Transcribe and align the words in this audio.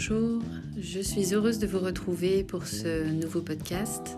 Bonjour, 0.00 0.42
je 0.80 1.00
suis 1.00 1.34
heureuse 1.34 1.58
de 1.58 1.66
vous 1.66 1.80
retrouver 1.80 2.44
pour 2.44 2.68
ce 2.68 3.10
nouveau 3.10 3.40
podcast. 3.40 4.16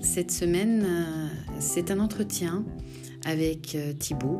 Cette 0.00 0.30
semaine, 0.30 0.84
euh, 0.86 1.26
c'est 1.58 1.90
un 1.90 1.98
entretien 1.98 2.64
avec 3.24 3.74
euh, 3.74 3.92
Thibaut, 3.92 4.38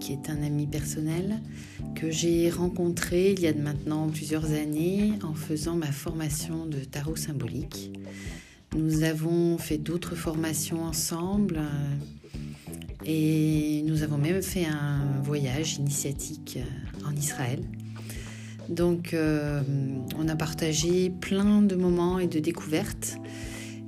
qui 0.00 0.12
est 0.12 0.30
un 0.30 0.40
ami 0.44 0.68
personnel 0.68 1.40
que 1.96 2.12
j'ai 2.12 2.48
rencontré 2.48 3.32
il 3.32 3.40
y 3.40 3.48
a 3.48 3.54
maintenant 3.54 4.08
plusieurs 4.08 4.52
années 4.52 5.14
en 5.24 5.34
faisant 5.34 5.74
ma 5.74 5.90
formation 5.90 6.64
de 6.64 6.78
tarot 6.78 7.16
symbolique. 7.16 7.90
Nous 8.76 9.02
avons 9.02 9.58
fait 9.58 9.78
d'autres 9.78 10.14
formations 10.14 10.84
ensemble 10.84 11.58
euh, 11.58 12.44
et 13.04 13.82
nous 13.84 14.04
avons 14.04 14.18
même 14.18 14.42
fait 14.42 14.66
un 14.66 15.20
voyage 15.24 15.74
initiatique 15.78 16.60
en 17.04 17.16
Israël. 17.16 17.64
Donc 18.68 19.14
euh, 19.14 19.62
on 20.18 20.28
a 20.28 20.36
partagé 20.36 21.10
plein 21.10 21.62
de 21.62 21.74
moments 21.74 22.18
et 22.18 22.26
de 22.26 22.40
découvertes 22.40 23.18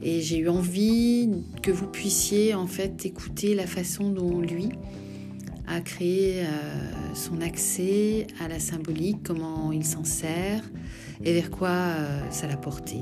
et 0.02 0.20
j'ai 0.20 0.38
eu 0.38 0.48
envie 0.48 1.30
que 1.62 1.70
vous 1.70 1.86
puissiez 1.86 2.54
en 2.54 2.66
fait 2.66 3.06
écouter 3.06 3.54
la 3.54 3.66
façon 3.66 4.10
dont 4.10 4.40
lui 4.40 4.68
a 5.66 5.80
créé 5.80 6.42
euh, 6.42 6.44
son 7.14 7.40
accès 7.40 8.26
à 8.40 8.48
la 8.48 8.60
symbolique, 8.60 9.18
comment 9.24 9.72
il 9.72 9.84
s'en 9.84 10.04
sert 10.04 10.62
et 11.24 11.32
vers 11.32 11.50
quoi 11.50 11.68
euh, 11.68 12.20
ça 12.30 12.46
l'a 12.46 12.56
porté. 12.56 12.98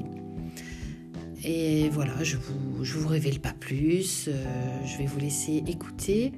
Et 1.45 1.91
voilà, 1.91 2.23
je 2.23 2.37
vous, 2.37 2.85
je 2.85 2.95
vous 2.95 3.09
révèle 3.09 3.39
pas 3.39 3.53
plus, 3.53 4.31
je 4.87 4.99
vais 4.99 5.07
vous 5.07 5.19
laisser 5.19 5.63
écouter. 5.67 6.33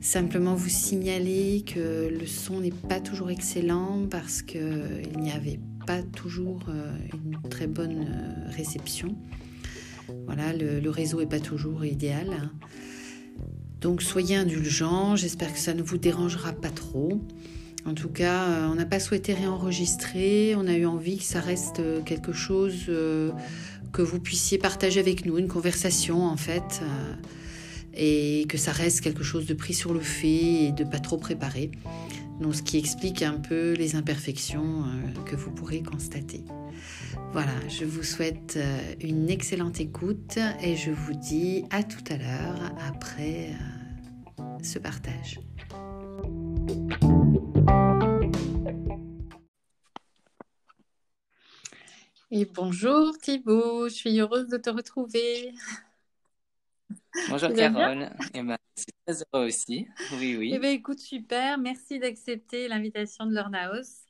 Simplement 0.00 0.54
vous 0.54 0.68
signaler 0.68 1.64
que 1.66 2.08
le 2.08 2.26
son 2.26 2.60
n'est 2.60 2.70
pas 2.70 3.00
toujours 3.00 3.30
excellent 3.30 4.06
parce 4.08 4.42
qu'il 4.42 5.18
n'y 5.18 5.32
avait 5.32 5.58
pas 5.86 6.02
toujours 6.02 6.60
euh, 6.68 6.94
une 7.12 7.38
très 7.48 7.66
bonne 7.66 8.06
euh, 8.08 8.50
réception. 8.54 9.16
Voilà, 10.26 10.52
le, 10.52 10.90
réseau 10.90 11.20
n'est 11.20 11.26
pas 11.26 11.40
toujours 11.40 11.84
idéal. 11.84 12.50
Donc 13.80 14.02
soyez 14.02 14.36
indulgents, 14.36 15.16
j'espère 15.16 15.52
que 15.52 15.58
ça 15.58 15.74
ne 15.74 15.82
vous 15.82 15.98
dérangera 15.98 16.52
pas 16.52 16.70
trop. 16.70 17.20
En 17.86 17.94
tout 17.94 18.08
cas, 18.08 18.44
euh, 18.44 18.68
on 18.70 18.74
n'a 18.74 18.86
pas 18.86 19.00
souhaité 19.00 19.32
réenregistrer, 19.34 20.54
on 20.56 20.66
a 20.66 20.74
eu 20.74 20.86
envie 20.86 21.18
que 21.18 21.24
ça 21.24 21.40
reste 21.40 21.82
quelque 22.04 22.32
chose 22.32 22.90
que 23.94 24.02
vous 24.02 24.20
puissiez 24.20 24.58
partager 24.58 25.00
avec 25.00 25.24
nous, 25.24 25.38
une 25.38 25.48
conversation 25.48 26.26
en 26.26 26.36
fait 26.36 26.82
et 27.96 28.46
que 28.48 28.58
ça 28.58 28.72
reste 28.72 29.00
quelque 29.00 29.22
chose 29.22 29.46
de 29.46 29.54
pris 29.54 29.74
sur 29.74 29.94
le 29.94 30.00
fait 30.00 30.64
et 30.64 30.72
de 30.72 30.84
pas 30.84 30.98
trop 30.98 31.16
préparé. 31.16 31.70
Donc, 32.40 32.54
ce 32.54 32.62
qui 32.62 32.78
explique 32.78 33.22
un 33.22 33.38
peu 33.38 33.74
les 33.74 33.94
imperfections 33.94 34.82
euh, 34.82 35.22
que 35.24 35.36
vous 35.36 35.52
pourrez 35.52 35.82
constater. 35.82 36.42
Voilà, 37.32 37.52
je 37.68 37.84
vous 37.84 38.02
souhaite 38.02 38.54
euh, 38.56 38.94
une 39.00 39.30
excellente 39.30 39.80
écoute 39.80 40.38
et 40.60 40.76
je 40.76 40.90
vous 40.90 41.14
dis 41.14 41.64
à 41.70 41.84
tout 41.84 42.02
à 42.10 42.16
l'heure 42.16 42.72
après 42.88 43.50
euh, 44.40 44.42
ce 44.62 44.80
partage. 44.80 45.38
Bonjour 52.54 53.18
Thibaut, 53.18 53.88
je 53.88 53.94
suis 53.94 54.20
heureuse 54.20 54.46
de 54.46 54.56
te 54.56 54.70
retrouver. 54.70 55.52
Bonjour 57.28 57.52
Carole. 57.52 58.02
Et 58.02 58.38
eh 58.38 58.42
ben, 58.42 58.56
c'est 58.76 58.94
très 59.06 59.22
heureux 59.32 59.46
aussi. 59.46 59.88
Oui, 60.12 60.36
oui. 60.36 60.52
Eh 60.54 60.58
ben, 60.58 60.70
écoute, 60.70 61.00
super. 61.00 61.58
Merci 61.58 61.98
d'accepter 61.98 62.68
l'invitation 62.68 63.26
de 63.26 63.34
Lornaos. 63.34 64.06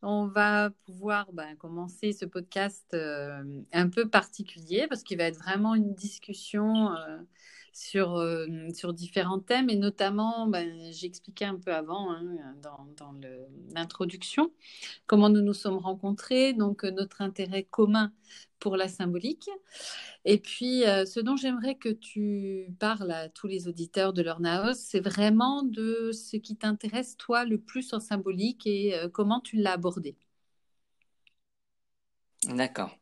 On 0.00 0.26
va 0.26 0.70
pouvoir 0.84 1.32
ben, 1.32 1.56
commencer 1.56 2.12
ce 2.12 2.24
podcast 2.24 2.86
euh, 2.94 3.42
un 3.72 3.88
peu 3.88 4.08
particulier 4.08 4.86
parce 4.88 5.02
qu'il 5.02 5.18
va 5.18 5.24
être 5.24 5.38
vraiment 5.38 5.74
une 5.74 5.94
discussion 5.94 6.92
euh, 6.94 7.18
sur, 7.72 8.16
euh, 8.16 8.46
sur 8.74 8.92
différents 8.92 9.40
thèmes 9.40 9.70
et 9.70 9.76
notamment, 9.76 10.46
ben, 10.46 10.92
j'ai 10.92 11.06
expliqué 11.06 11.44
un 11.44 11.56
peu 11.56 11.72
avant 11.72 12.12
hein, 12.12 12.22
dans, 12.62 12.86
dans 12.96 13.14
l'introduction 13.74 14.52
comment 15.06 15.28
nous 15.28 15.42
nous 15.42 15.54
sommes 15.54 15.78
rencontrés, 15.78 16.52
donc 16.54 16.84
notre 16.84 17.22
intérêt 17.22 17.64
commun 17.64 18.12
pour 18.58 18.76
la 18.76 18.88
symbolique. 18.88 19.50
Et 20.24 20.38
puis, 20.38 20.84
euh, 20.86 21.04
ce 21.04 21.20
dont 21.20 21.36
j'aimerais 21.36 21.74
que 21.74 21.88
tu 21.88 22.68
parles 22.78 23.10
à 23.10 23.28
tous 23.28 23.48
les 23.48 23.68
auditeurs 23.68 24.12
de 24.12 24.22
Naos, 24.40 24.74
c'est 24.74 25.00
vraiment 25.00 25.62
de 25.62 26.12
ce 26.12 26.36
qui 26.36 26.56
t'intéresse, 26.56 27.16
toi, 27.16 27.44
le 27.44 27.58
plus 27.58 27.92
en 27.92 28.00
symbolique 28.00 28.66
et 28.66 28.94
euh, 28.94 29.08
comment 29.08 29.40
tu 29.40 29.56
l'as 29.56 29.72
abordé. 29.72 30.16
D'accord. 32.44 33.01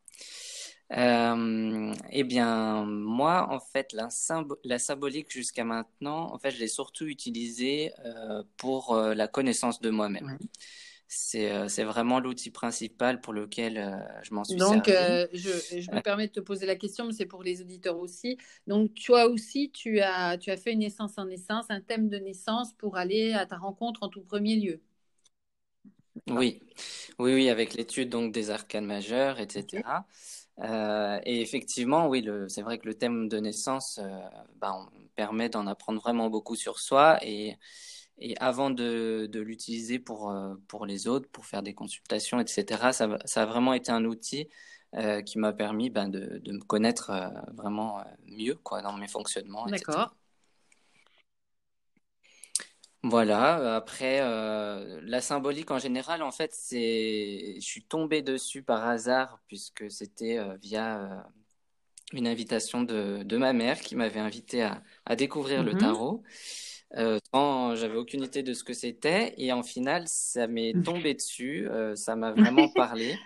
Euh, 0.93 1.95
eh 2.11 2.25
bien, 2.25 2.85
moi, 2.85 3.47
en 3.51 3.61
fait, 3.61 3.93
la, 3.93 4.09
la 4.65 4.79
symbolique 4.79 5.31
jusqu'à 5.31 5.65
maintenant, 5.65 6.33
en 6.33 6.39
fait, 6.39 6.51
je 6.51 6.59
l'ai 6.59 6.69
surtout 6.69 7.07
utilisée 7.07 7.93
pour 8.57 8.97
la 8.97 9.29
connaissance 9.29 9.81
de 9.81 9.91
moi-même. 9.91 10.39
Euh, 11.35 11.67
c'est 11.69 11.83
vraiment 11.83 12.21
l'outil 12.21 12.51
principal 12.51 13.21
pour 13.21 13.33
lequel 13.33 13.79
euh, 13.79 13.97
je 14.23 14.33
m'en 14.33 14.45
suis 14.45 14.57
Donc, 14.57 14.89
euh, 14.89 15.27
je, 15.33 15.51
je, 15.81 15.91
me 15.91 16.01
permets 16.03 16.29
de 16.29 16.33
te 16.33 16.41
poser 16.41 16.67
la 16.67 16.77
question, 16.77 17.07
mais 17.07 17.13
c'est 17.13 17.27
pour 17.27 17.43
les 17.43 17.61
auditeurs 17.61 17.99
aussi. 17.99 18.39
Donc, 18.69 18.95
toi 18.95 19.27
aussi, 19.27 19.73
tu 19.73 20.01
as, 20.01 20.39
tu 20.39 20.51
as 20.51 20.57
fait 20.57 20.73
une 20.73 20.81
naissance 20.81 21.19
en 21.19 21.25
naissance, 21.25 21.67
un 21.69 21.81
thème 21.81 22.09
de 22.09 22.17
naissance 22.17 22.75
pour 22.75 22.97
aller 22.97 23.33
à 23.33 23.45
ta 23.45 23.57
rencontre 23.57 24.05
en 24.05 24.09
tout 24.09 24.21
premier 24.21 24.55
lieu. 24.55 24.81
Oui, 26.29 26.63
oui, 27.19 27.35
oui, 27.35 27.49
avec 27.49 27.75
l'étude 27.75 28.09
donc 28.09 28.33
des 28.33 28.51
arcanes 28.51 28.87
majeurs, 28.87 29.41
etc. 29.41 29.83
et 30.63 31.41
effectivement, 31.41 32.09
oui, 32.09 32.27
c'est 32.49 32.63
vrai 32.63 32.79
que 32.79 32.87
le 32.87 32.95
thème 32.95 33.29
de 33.29 33.39
naissance 33.39 34.01
bah, 34.61 34.77
permet 35.17 35.49
d'en 35.49 35.67
apprendre 35.67 36.01
vraiment 36.01 36.29
beaucoup 36.29 36.57
sur 36.57 36.79
soi 36.79 37.19
et 37.23 37.57
avant 38.39 38.71
de, 38.71 39.29
l'utiliser 39.33 39.99
pour, 39.99 40.31
euh, 40.31 40.55
pour 40.69 40.87
les 40.87 41.09
autres, 41.09 41.29
pour 41.31 41.47
faire 41.47 41.63
des 41.63 41.75
consultations, 41.75 42.41
etc., 42.41 42.93
ça, 42.93 43.43
a 43.43 43.47
vraiment 43.47 43.73
été 43.73 43.91
un 43.93 44.05
outil 44.05 44.49
euh, 44.95 45.23
qui 45.23 45.39
m'a 45.39 45.53
permis 45.53 45.91
ben, 45.91 46.09
de, 46.09 46.41
me 46.47 46.61
connaître 46.61 47.11
euh, 47.11 47.29
vraiment 47.55 48.03
mieux 48.27 48.57
quoi, 48.57 48.83
dans 48.83 48.97
mes 48.97 49.09
fonctionnements. 49.09 49.67
D'accord. 49.67 50.15
Voilà, 53.03 53.77
après, 53.77 54.21
la 54.21 55.21
symbolique 55.23 55.71
en 55.71 55.79
général, 55.79 56.23
en 56.23 56.31
fait, 56.31 56.53
c'est, 56.53 57.55
je 57.57 57.65
suis 57.65 57.83
tombé 57.83 58.21
dessus 58.21 58.63
par 58.63 58.87
hasard 58.87 59.41
puisque 59.49 59.91
c'était 59.91 60.39
via 60.61 61.27
une 62.13 62.27
invitation 62.27 62.83
de, 62.83 63.23
de, 63.23 63.37
ma 63.37 63.53
mère 63.53 63.81
qui 63.81 63.97
m'avait 63.97 64.21
invité 64.21 64.63
à, 64.63 64.83
à 65.07 65.17
découvrir 65.17 65.63
le 65.63 65.73
mm-hmm. 65.73 65.79
tarot. 65.79 66.23
Euh, 66.97 67.19
j'avais 67.77 67.97
aucune 67.97 68.25
idée 68.25 68.43
de 68.43 68.53
ce 68.53 68.65
que 68.65 68.75
c'était 68.75 69.35
et 69.39 69.53
en 69.53 69.63
final 69.63 70.09
ça 70.09 70.47
m'est 70.49 70.73
tombé 70.85 71.15
dessus, 71.15 71.69
euh, 71.69 71.95
ça 71.95 72.17
m'a 72.17 72.33
vraiment 72.33 72.69
parlé. 72.69 73.17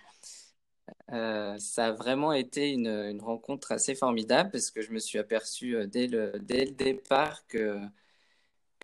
Euh, 1.12 1.56
ça 1.58 1.86
a 1.86 1.92
vraiment 1.92 2.32
été 2.32 2.70
une, 2.70 2.88
une, 2.88 3.22
rencontre 3.22 3.72
assez 3.72 3.94
formidable 3.94 4.50
parce 4.50 4.70
que 4.70 4.82
je 4.82 4.90
me 4.92 4.98
suis 4.98 5.18
aperçu 5.18 5.76
euh, 5.76 5.86
dès 5.86 6.06
le, 6.06 6.32
dès 6.40 6.66
le 6.66 6.72
départ 6.72 7.46
que, 7.46 7.78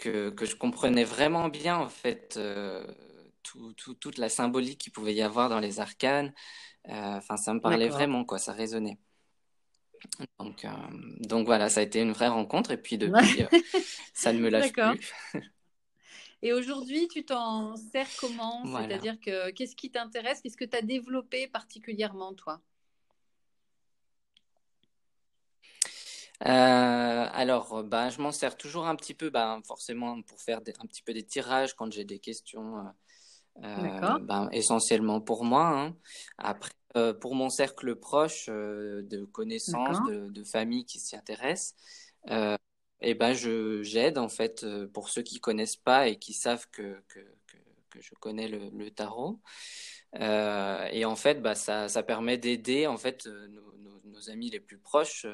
que, 0.00 0.31
que 0.31 0.47
je 0.47 0.56
comprenais 0.56 1.05
vraiment 1.05 1.49
bien 1.49 1.77
en 1.77 1.88
fait 1.88 2.37
euh, 2.38 2.84
tout, 3.43 3.75
tout, 3.75 3.94
toute 3.94 4.19
la 4.19 4.28
symbolique 4.28 4.78
qu'il 4.78 4.93
pouvait 4.93 5.15
y 5.15 5.22
avoir 5.22 5.49
dans 5.49 5.61
les 5.61 5.78
arcanes. 5.78 6.33
Enfin, 6.88 7.37
ça 7.37 7.53
me 7.53 7.61
parlait 7.61 7.88
vraiment, 7.88 8.25
quoi, 8.25 8.39
ça 8.39 8.53
résonnait. 8.53 8.99
Donc, 10.39 10.65
euh, 10.65 10.71
donc 11.21 11.44
voilà, 11.47 11.69
ça 11.69 11.81
a 11.81 11.83
été 11.83 12.00
une 12.00 12.12
vraie 12.12 12.28
rencontre. 12.28 12.71
Et 12.71 12.78
puis 12.78 12.99
depuis, 12.99 13.43
euh, 13.43 13.59
ça 14.15 14.33
ne 14.33 14.41
me 14.41 14.49
lâche 14.49 14.72
plus. 14.72 15.12
et 16.42 16.53
aujourd'hui, 16.53 17.07
tu 17.09 17.24
t'en 17.24 17.77
sers 17.77 18.09
comment? 18.19 18.65
C'est-à-dire 18.65 19.21
que 19.21 19.51
qu'est-ce 19.51 19.77
qui 19.77 19.91
t'intéresse? 19.91 20.41
Qu'est-ce 20.41 20.57
que 20.57 20.65
tu 20.65 20.77
as 20.77 20.83
développé 20.83 21.47
particulièrement, 21.47 22.33
toi? 22.34 22.60
Euh, 26.47 27.27
alors, 27.33 27.84
bah, 27.84 28.10
je 28.10 28.21
m'en 28.21 28.33
sers 28.33 28.57
toujours 28.57 28.87
un 28.87 28.97
petit 28.97 29.15
peu, 29.15 29.31
bah, 29.31 29.59
forcément, 29.66 30.22
pour 30.22 30.41
faire 30.41 30.59
un 30.59 30.87
petit 30.87 31.03
peu 31.03 31.13
des 31.13 31.25
tirages 31.25 31.75
quand 31.75 31.92
j'ai 31.92 32.04
des 32.04 32.19
questions, 32.19 32.84
bah, 33.57 34.48
essentiellement 34.53 35.21
pour 35.21 35.45
moi. 35.45 35.66
Hein. 35.66 35.97
Après, 36.39 36.71
euh, 36.97 37.15
pour 37.15 37.37
mon 37.37 37.51
cercle 37.51 37.95
proche 37.95 38.47
euh, 38.48 39.03
de 39.03 39.25
connaissances, 39.25 40.03
de, 40.09 40.28
de 40.28 40.45
familles 40.45 40.84
qui 40.84 40.98
s'y 40.98 41.15
intéressent, 41.15 41.77
euh, 42.31 42.57
et 43.01 43.15
ben 43.15 43.33
je 43.33 43.83
j'aide 43.84 44.19
en 44.19 44.28
fait 44.28 44.66
pour 44.93 45.09
ceux 45.09 45.22
qui 45.22 45.39
connaissent 45.39 45.77
pas 45.77 46.09
et 46.09 46.19
qui 46.19 46.33
savent 46.33 46.66
que, 46.72 47.01
que, 47.09 47.21
que, 47.91 48.01
je 48.01 48.15
connais 48.21 48.48
le, 48.48 48.91
tarot. 48.91 49.41
et 50.15 51.04
en 51.04 51.16
fait, 51.16 51.42
bah, 51.42 51.54
ça, 51.54 51.89
ça 51.89 52.03
permet 52.03 52.39
d'aider 52.39 52.87
en 52.87 52.97
fait 52.97 53.27
nos, 53.27 53.75
nos, 54.04 54.31
amis 54.31 54.51
les 54.51 54.60
plus 54.60 54.78
proches 54.78 55.27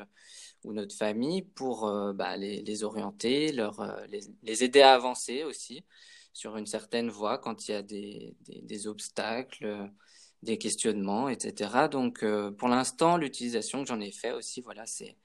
ou 0.64 0.72
notre 0.72 0.94
famille 0.94 1.42
pour 1.42 1.90
bah, 2.14 2.36
les, 2.36 2.84
orienter, 2.84 3.52
leur, 3.52 4.06
les, 4.08 4.20
les, 4.42 4.64
aider 4.64 4.80
à 4.80 4.94
avancer 4.94 5.44
aussi 5.44 5.84
sur 6.32 6.56
une 6.56 6.66
certaine 6.66 7.08
voie 7.10 7.38
quand 7.38 7.68
il 7.68 7.72
y 7.72 7.74
a 7.74 7.82
des, 7.82 8.36
des, 8.42 8.60
des 8.62 8.86
obstacles 8.86 9.90
des 10.42 10.58
questionnements, 10.58 11.28
etc. 11.28 11.88
Donc, 11.90 12.24
pour 12.56 12.68
l'instant, 12.68 13.16
l'utilisation 13.16 13.82
que 13.82 13.88
j'en 13.88 14.00
ai 14.00 14.12
fait 14.12 14.32
aussi, 14.32 14.60
voilà, 14.60 14.86
c'est 14.86 15.16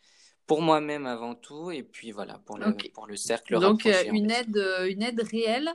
pour 0.52 0.62
moi-même 0.62 1.06
avant 1.06 1.34
tout, 1.34 1.72
et 1.72 1.82
puis 1.82 2.12
voilà, 2.12 2.42
pour 2.46 2.58
le, 2.58 2.76
pour 2.94 3.08
le 3.08 3.16
cercle 3.16 3.58
Donc, 3.58 3.86
une 3.86 4.30
aide, 4.30 4.62
une 4.90 5.02
aide 5.02 5.22
réelle 5.22 5.70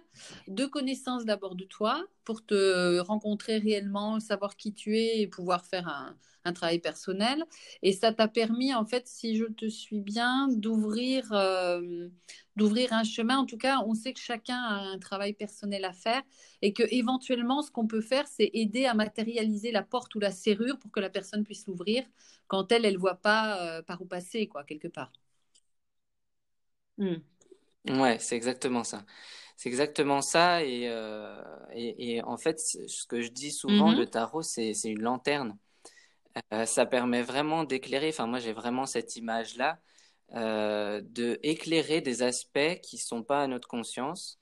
de 0.48 0.66
connaissance 0.66 1.24
d'abord 1.24 1.54
de 1.54 1.64
toi, 1.64 2.04
pour 2.24 2.44
te 2.44 2.98
rencontrer 2.98 3.56
réellement, 3.56 4.20
savoir 4.20 4.54
qui 4.54 4.74
tu 4.74 4.98
es 4.98 5.22
et 5.22 5.28
pouvoir 5.28 5.64
faire 5.64 5.88
un, 5.88 6.14
un 6.46 6.52
travail 6.52 6.78
personnel. 6.78 7.44
Et 7.82 7.92
ça 7.92 8.12
t'a 8.12 8.28
permis, 8.28 8.74
en 8.74 8.86
fait, 8.86 9.06
si 9.06 9.36
je 9.36 9.44
te 9.44 9.68
suis 9.68 10.00
bien, 10.00 10.48
d'ouvrir 10.48 11.32
euh, 11.32 12.08
d'ouvrir 12.56 12.92
un 12.92 13.04
chemin. 13.04 13.38
En 13.38 13.46
tout 13.46 13.58
cas, 13.58 13.82
on 13.86 13.94
sait 13.94 14.12
que 14.12 14.20
chacun 14.20 14.56
a 14.56 14.74
un 14.74 14.98
travail 14.98 15.34
personnel 15.34 15.84
à 15.84 15.92
faire 15.92 16.22
et 16.62 16.72
que 16.72 16.82
éventuellement, 16.90 17.62
ce 17.62 17.70
qu'on 17.70 17.86
peut 17.86 18.00
faire, 18.00 18.26
c'est 18.26 18.50
aider 18.54 18.86
à 18.86 18.94
matérialiser 18.94 19.70
la 19.72 19.82
porte 19.82 20.14
ou 20.14 20.20
la 20.20 20.30
serrure 20.30 20.78
pour 20.78 20.90
que 20.90 21.00
la 21.00 21.10
personne 21.10 21.44
puisse 21.44 21.66
l'ouvrir 21.66 22.04
quand 22.46 22.72
elle, 22.72 22.84
elle 22.84 22.96
voit 22.98 23.16
pas 23.16 23.60
euh, 23.60 23.82
par 23.82 24.00
où 24.00 24.06
passer, 24.06 24.46
quoi, 24.48 24.64
quelque 24.64 24.88
part. 24.88 25.12
Hmm. 26.98 27.16
Ouais, 27.88 28.18
c'est 28.18 28.36
exactement 28.36 28.84
ça. 28.84 29.04
C'est 29.56 29.68
exactement 29.68 30.22
ça. 30.22 30.62
Et, 30.64 30.88
euh, 30.88 31.42
et, 31.72 32.22
en 32.22 32.36
fait, 32.36 32.58
ce 32.58 33.06
que 33.06 33.22
je 33.22 33.30
dis 33.30 33.50
souvent, 33.50 33.92
mm-hmm. 33.92 33.98
le 33.98 34.06
tarot, 34.06 34.42
c'est 34.42 34.72
une 34.84 35.00
lanterne. 35.00 35.56
Euh, 36.52 36.66
ça 36.66 36.86
permet 36.86 37.22
vraiment 37.22 37.64
d'éclairer, 37.64 38.08
enfin 38.10 38.26
moi 38.26 38.38
j'ai 38.38 38.52
vraiment 38.52 38.86
cette 38.86 39.16
image-là, 39.16 39.78
euh, 40.34 41.00
de 41.04 41.38
éclairer 41.42 42.00
des 42.00 42.22
aspects 42.22 42.80
qui 42.82 42.96
ne 42.96 43.00
sont 43.00 43.22
pas 43.22 43.42
à 43.42 43.46
notre 43.46 43.68
conscience 43.68 44.38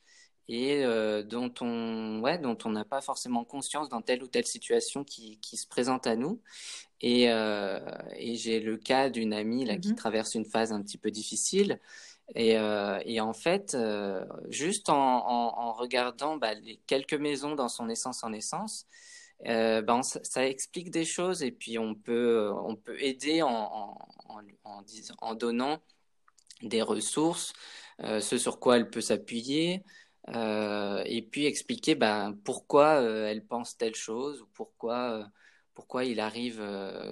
et 0.48 0.84
euh, 0.84 1.22
dont 1.22 1.52
on 1.60 2.20
ouais, 2.20 2.38
dont 2.38 2.56
on 2.64 2.70
n'a 2.70 2.84
pas 2.84 3.00
forcément 3.00 3.44
conscience 3.44 3.88
dans 3.88 4.02
telle 4.02 4.22
ou 4.22 4.26
telle 4.26 4.46
situation 4.46 5.04
qui, 5.04 5.38
qui 5.40 5.56
se 5.56 5.66
présente 5.66 6.06
à 6.06 6.16
nous. 6.16 6.40
Et, 7.00 7.30
euh, 7.30 7.80
et 8.16 8.36
j'ai 8.36 8.60
le 8.60 8.76
cas 8.76 9.10
d'une 9.10 9.32
amie 9.32 9.64
là, 9.64 9.76
qui 9.76 9.92
mm-hmm. 9.92 9.94
traverse 9.96 10.34
une 10.34 10.44
phase 10.44 10.72
un 10.72 10.82
petit 10.82 10.98
peu 10.98 11.10
difficile. 11.10 11.80
Et, 12.34 12.58
euh, 12.58 12.98
et 13.04 13.20
en 13.20 13.34
fait, 13.34 13.76
juste 14.48 14.88
en, 14.88 14.96
en, 14.96 15.58
en 15.58 15.72
regardant 15.74 16.36
bah, 16.38 16.54
les 16.54 16.80
quelques 16.86 17.14
maisons 17.14 17.54
dans 17.54 17.68
son 17.68 17.88
essence 17.90 18.24
en 18.24 18.32
essence, 18.32 18.86
euh, 19.46 19.82
ben, 19.82 20.02
ça, 20.02 20.46
explique 20.46 20.90
des 20.90 21.04
choses 21.04 21.42
et 21.42 21.52
puis 21.52 21.78
on 21.78 21.94
peut, 21.94 22.50
on 22.64 22.76
peut 22.76 23.00
aider 23.02 23.42
en, 23.42 23.50
en, 23.50 23.98
en, 24.64 24.84
en 25.18 25.34
donnant 25.34 25.80
des 26.62 26.80
ressources, 26.80 27.52
euh, 28.02 28.20
ce 28.20 28.38
sur 28.38 28.58
quoi 28.58 28.76
elle 28.76 28.88
peut 28.88 29.02
s'appuyer, 29.02 29.82
euh, 30.34 31.02
et 31.04 31.20
puis 31.20 31.44
expliquer 31.44 31.94
ben, 31.94 32.34
pourquoi 32.44 33.02
elle 33.02 33.44
pense 33.44 33.76
telle 33.76 33.94
chose 33.94 34.40
ou 34.40 34.46
pourquoi, 34.54 35.28
pourquoi 35.74 36.06
il 36.06 36.20
arrive 36.20 36.62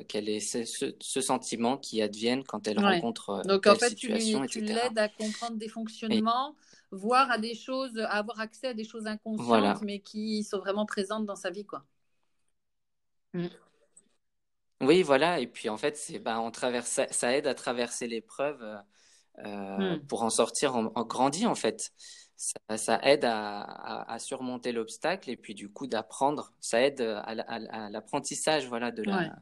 qu'elle 0.08 0.30
ait 0.30 0.40
ce, 0.40 0.64
ce, 0.64 1.20
sentiment 1.20 1.76
qui 1.76 2.00
advienne 2.00 2.44
quand 2.44 2.66
elle 2.66 2.78
rencontre 2.78 3.42
Donc 3.44 3.66
en 3.66 3.74
fait, 3.74 3.90
situation, 3.90 4.46
tu, 4.46 4.62
l'aides 4.62 4.98
à 4.98 5.08
comprendre 5.08 5.58
des 5.58 5.68
fonctionnements. 5.68 6.56
voir 6.92 7.30
à 7.30 7.36
des 7.36 7.54
choses, 7.54 7.98
à 7.98 8.12
avoir 8.12 8.40
accès 8.40 8.68
à 8.68 8.74
des 8.74 8.84
choses 8.84 9.06
inconscientes, 9.06 9.82
mais 9.82 9.98
qui 9.98 10.44
sont 10.44 10.60
vraiment 10.60 10.86
présentes 10.86 11.26
dans 11.26 11.36
sa 11.36 11.50
vie, 11.50 11.66
quoi. 11.66 11.84
Mm. 13.34 13.46
Oui, 14.82 15.02
voilà. 15.02 15.40
Et 15.40 15.46
puis 15.46 15.68
en 15.68 15.76
fait, 15.76 15.96
c'est 15.96 16.18
ben, 16.18 16.38
on 16.40 16.50
traverse, 16.50 17.00
ça, 17.10 17.36
aide 17.36 17.46
à 17.46 17.54
traverser 17.54 18.08
l'épreuve 18.08 18.62
euh, 19.44 19.96
mm. 19.96 20.06
pour 20.06 20.22
en 20.22 20.30
sortir 20.30 20.74
en, 20.74 21.04
grandi 21.04 21.46
en 21.46 21.54
fait. 21.54 21.92
Ça, 22.76 22.98
aide 23.04 23.24
à, 23.24 24.16
surmonter 24.18 24.72
l'obstacle 24.72 25.30
et 25.30 25.36
puis 25.36 25.54
du 25.54 25.68
coup 25.68 25.86
d'apprendre. 25.86 26.52
Ça 26.60 26.80
aide 26.80 27.00
à, 27.00 27.88
l'apprentissage 27.88 28.66
voilà 28.66 28.90
de, 28.90 29.04
la, 29.04 29.36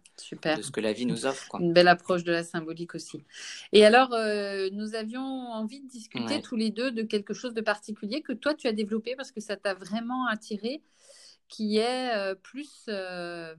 de 0.56 0.60
ce 0.60 0.70
que 0.70 0.80
la 0.80 0.92
vie 0.92 1.06
nous 1.06 1.24
offre. 1.24 1.58
Une 1.58 1.72
belle 1.72 1.88
approche 1.88 2.24
de 2.24 2.32
la 2.32 2.44
symbolique 2.44 2.94
aussi. 2.94 3.24
Et 3.72 3.86
alors, 3.86 4.12
euh, 4.12 4.68
nous 4.72 4.94
avions 4.94 5.22
envie 5.22 5.80
de 5.80 5.88
discuter 5.88 6.42
tous 6.42 6.56
les 6.56 6.70
deux 6.70 6.90
de 6.90 7.02
quelque 7.02 7.32
chose 7.32 7.54
de 7.54 7.62
particulier 7.62 8.20
que 8.20 8.34
toi 8.34 8.52
tu 8.52 8.66
as 8.66 8.72
développé 8.72 9.16
parce 9.16 9.32
que 9.32 9.40
ça 9.40 9.56
t'a 9.56 9.72
vraiment 9.72 10.26
attiré 10.26 10.82
qui 11.50 11.78
est 11.78 12.16
euh, 12.16 12.34
plus 12.34 12.84
euh, 12.88 13.54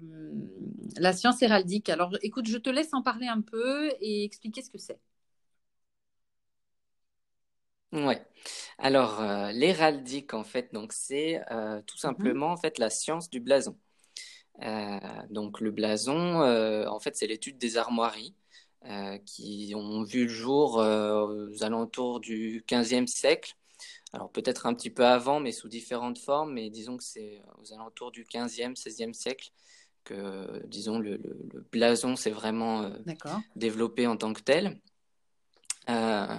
la 0.98 1.14
science 1.14 1.42
héraldique. 1.42 1.90
Alors, 1.90 2.18
écoute, 2.24 2.48
je 2.48 2.58
te 2.58 2.70
laisse 2.70 2.94
en 2.94 3.04
parler 3.04 3.28
un 3.28 3.42
peu 3.42 3.92
et 4.00 4.24
expliquer 4.24 4.64
ce 4.64 4.70
que 4.72 4.80
c'est. 4.80 5.00
Ouais. 7.92 8.26
Alors, 8.78 9.22
euh, 9.22 9.52
l'héraldique, 9.52 10.34
en 10.34 10.46
fait, 10.46 10.74
donc 10.74 10.94
c'est 10.94 11.42
tout 11.86 11.98
mhm. 11.98 12.00
simplement 12.00 12.52
en 12.52 12.58
fait 12.58 12.80
la 12.80 12.90
science 12.90 13.30
du 13.30 13.42
blason. 13.42 13.78
donc, 15.30 15.60
le 15.60 15.72
blason, 15.72 16.42
en 16.88 17.00
fait, 17.00 17.16
c'est 17.18 17.28
l'étude 17.28 17.58
des 17.58 17.78
armoiries 17.78 18.36
qui 19.26 19.74
ont 19.76 20.04
vu 20.04 20.24
le 20.24 20.30
jour 20.30 20.78
aux 20.78 21.64
alentours 21.64 22.22
du 22.22 22.64
15e 22.66 23.08
siècle 23.08 23.56
alors 24.14 24.30
peut-être 24.32 24.66
un 24.66 24.74
petit 24.74 24.90
peu 24.90 25.06
avant, 25.06 25.40
mais 25.40 25.52
sous 25.52 25.70
différentes 25.70 26.18
formes, 26.18 26.54
mais 26.54 26.70
disons 26.70 26.98
que 26.98 27.04
c'est 27.04 27.42
aux 27.62 27.74
alentours 27.74 28.12
du 28.12 28.26
15e, 28.26 28.76
16e 28.76 29.14
siècle 29.14 29.52
que, 30.04 30.66
disons, 30.68 31.00
le, 31.00 31.20
blason 31.72 32.16
s'est 32.16 32.32
vraiment 32.32 32.84
euh, 32.84 32.90
développé 33.56 34.08
en 34.08 34.18
tant 34.18 34.34
que 34.34 34.42
tel. 34.42 34.80
Euh, 35.90 36.38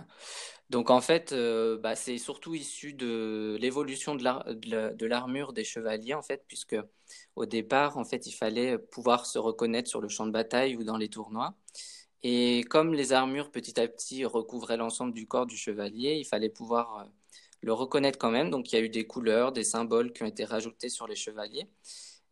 donc 0.69 0.91
en 0.91 1.01
fait, 1.01 1.33
euh, 1.33 1.79
bah, 1.79 1.95
c'est 1.95 2.19
surtout 2.19 2.55
issu 2.55 2.93
de 2.93 3.57
l'évolution 3.61 4.15
de 4.15 5.07
l'armure 5.07 5.53
des 5.53 5.65
chevaliers, 5.65 6.15
en 6.15 6.23
fait, 6.23 6.45
puisque 6.49 6.77
au 7.37 7.47
départ, 7.47 7.97
en 7.97 8.05
fait, 8.05 8.27
il 8.27 8.33
fallait 8.33 8.79
pouvoir 8.79 9.25
se 9.27 9.39
reconnaître 9.39 9.89
sur 9.89 10.01
le 10.01 10.09
champ 10.09 10.27
de 10.27 10.33
bataille 10.33 10.77
ou 10.77 10.85
dans 10.85 10.97
les 10.97 11.09
tournois. 11.09 11.55
Et 12.23 12.65
comme 12.65 12.95
les 12.95 13.13
armures 13.13 13.51
petit 13.51 13.81
à 13.81 13.89
petit 13.89 14.25
recouvraient 14.25 14.77
l'ensemble 14.77 15.13
du 15.13 15.27
corps 15.27 15.47
du 15.47 15.57
chevalier, 15.57 16.15
il 16.15 16.25
fallait 16.25 16.51
pouvoir 16.51 17.09
le 17.63 17.73
reconnaître 17.73 18.19
quand 18.19 18.31
même. 18.31 18.51
Donc 18.51 18.73
il 18.73 18.77
y 18.77 18.79
a 18.79 18.83
eu 18.83 18.89
des 18.89 19.07
couleurs, 19.07 19.53
des 19.53 19.65
symboles 19.65 20.13
qui 20.13 20.23
ont 20.23 20.27
été 20.27 20.45
rajoutés 20.45 20.89
sur 20.89 21.07
les 21.07 21.17
chevaliers, 21.17 21.69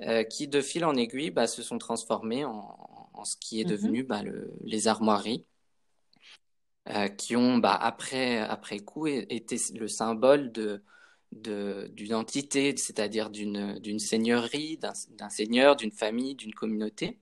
euh, 0.03 0.25
qui 0.25 0.49
de 0.49 0.61
fil 0.61 0.85
en 0.85 0.95
aiguille 0.97 1.31
bah, 1.31 1.47
se 1.47 1.63
sont 1.63 1.79
transformés 1.79 2.45
en, 2.45 3.25
ce 3.25 3.37
qui 3.37 3.61
est 3.61 3.65
mhm. 3.65 3.71
devenu 3.71 4.03
bah, 4.03 4.23
les 4.65 4.89
armoiries, 4.89 5.47
euh, 6.89 7.09
qui 7.09 7.37
ont 7.37 7.59
bah, 7.59 7.75
après, 7.75 8.39
après 8.39 8.81
coup 8.81 9.07
été 9.07 9.57
le 9.75 9.89
symbole 9.89 10.53
de 10.53 10.83
d'une 11.33 12.15
entité, 12.15 12.77
c'est-à-dire 12.77 13.31
d'une 13.31 14.01
seigneurie, 14.01 14.79
d'un 14.79 15.29
seigneur, 15.29 15.77
d'une 15.77 15.93
famille, 15.93 16.35
d'une 16.35 16.53
communauté. 16.53 17.21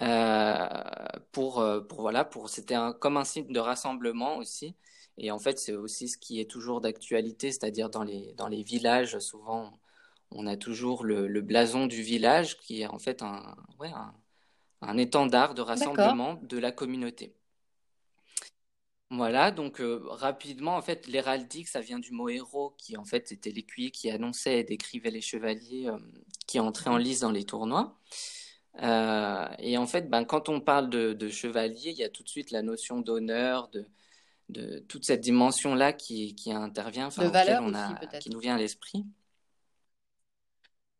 Euh, 0.00 0.64
pour, 1.32 1.62
pour 1.86 2.00
voilà, 2.00 2.24
pour 2.24 2.48
c'était 2.48 2.76
comme 2.98 3.18
un 3.18 3.24
signe 3.24 3.52
de 3.52 3.60
rassemblement 3.60 4.38
aussi 4.38 4.74
et 5.22 5.30
en 5.30 5.38
fait, 5.38 5.58
c'est 5.58 5.74
aussi 5.74 6.08
ce 6.08 6.16
qui 6.16 6.40
est 6.40 6.50
toujours 6.50 6.80
d'actualité, 6.80 7.52
c'est-à-dire 7.52 7.90
dans 7.90 8.04
les, 8.04 8.32
dans 8.38 8.48
les 8.48 8.62
villages, 8.62 9.18
souvent, 9.18 9.78
on 10.30 10.46
a 10.46 10.56
toujours 10.56 11.04
le, 11.04 11.28
blason 11.42 11.86
du 11.86 12.02
village 12.02 12.58
qui 12.58 12.80
est 12.80 12.86
en 12.86 12.98
fait 12.98 13.20
un, 13.20 13.54
ouais, 13.78 13.90
un, 14.80 14.96
étendard 14.96 15.52
de 15.52 15.60
rassemblement 15.60 16.40
de 16.42 16.56
la 16.56 16.72
communauté. 16.72 17.34
Voilà, 19.10 19.50
donc 19.50 19.80
euh, 19.80 20.00
rapidement, 20.06 20.76
en 20.76 20.82
fait, 20.82 21.06
l'héraldique, 21.06 21.68
ça 21.68 21.80
vient 21.80 21.98
du 21.98 22.12
mot 22.12 22.30
héros, 22.30 22.74
qui 22.78 22.96
en 22.96 23.04
fait 23.04 23.30
était 23.30 23.50
l'écuyer 23.50 23.90
qui 23.90 24.10
annonçait 24.10 24.60
et 24.60 24.64
décrivait 24.64 25.10
les 25.10 25.20
chevaliers 25.20 25.88
euh, 25.88 25.98
qui 26.46 26.60
entraient 26.60 26.90
en 26.90 26.96
lice 26.96 27.20
dans 27.20 27.32
les 27.32 27.44
tournois. 27.44 27.98
Euh, 28.82 29.48
et 29.58 29.76
en 29.76 29.86
fait, 29.86 30.08
ben, 30.08 30.24
quand 30.24 30.48
on 30.48 30.60
parle 30.60 30.88
de, 30.88 31.12
de 31.12 31.28
chevalier, 31.28 31.90
il 31.90 31.98
y 31.98 32.04
a 32.04 32.08
tout 32.08 32.22
de 32.22 32.28
suite 32.28 32.52
la 32.52 32.62
notion 32.62 33.00
d'honneur, 33.00 33.68
de, 33.68 33.86
de 34.50 34.80
toute 34.88 35.04
cette 35.04 35.20
dimension-là 35.20 35.92
qui, 35.92 36.34
qui 36.34 36.52
intervient, 36.52 37.06
enfin, 37.06 37.30
on 37.62 37.74
a, 37.74 37.94
qui 38.18 38.30
nous 38.30 38.40
vient 38.40 38.56
à 38.56 38.58
l'esprit. 38.58 39.06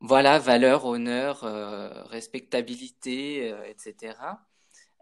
Voilà, 0.01 0.39
valeur, 0.39 0.87
honneur, 0.87 1.45
euh, 1.45 2.03
respectabilité, 2.05 3.53
euh, 3.53 3.63
etc. 3.65 4.17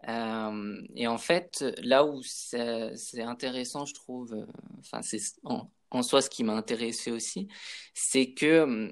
Euh, 0.09 0.81
et 0.95 1.07
en 1.07 1.17
fait, 1.17 1.63
là 1.81 2.05
où 2.05 2.21
c'est 2.23 3.21
intéressant, 3.21 3.85
je 3.85 3.93
trouve, 3.93 4.45
enfin, 4.79 5.01
c'est 5.01 5.19
en, 5.43 6.03
soi 6.03 6.21
ce 6.21 6.29
qui 6.29 6.43
m'a 6.43 6.53
intéressé 6.53 7.11
aussi, 7.11 7.47
c'est 7.93 8.33
que 8.33 8.91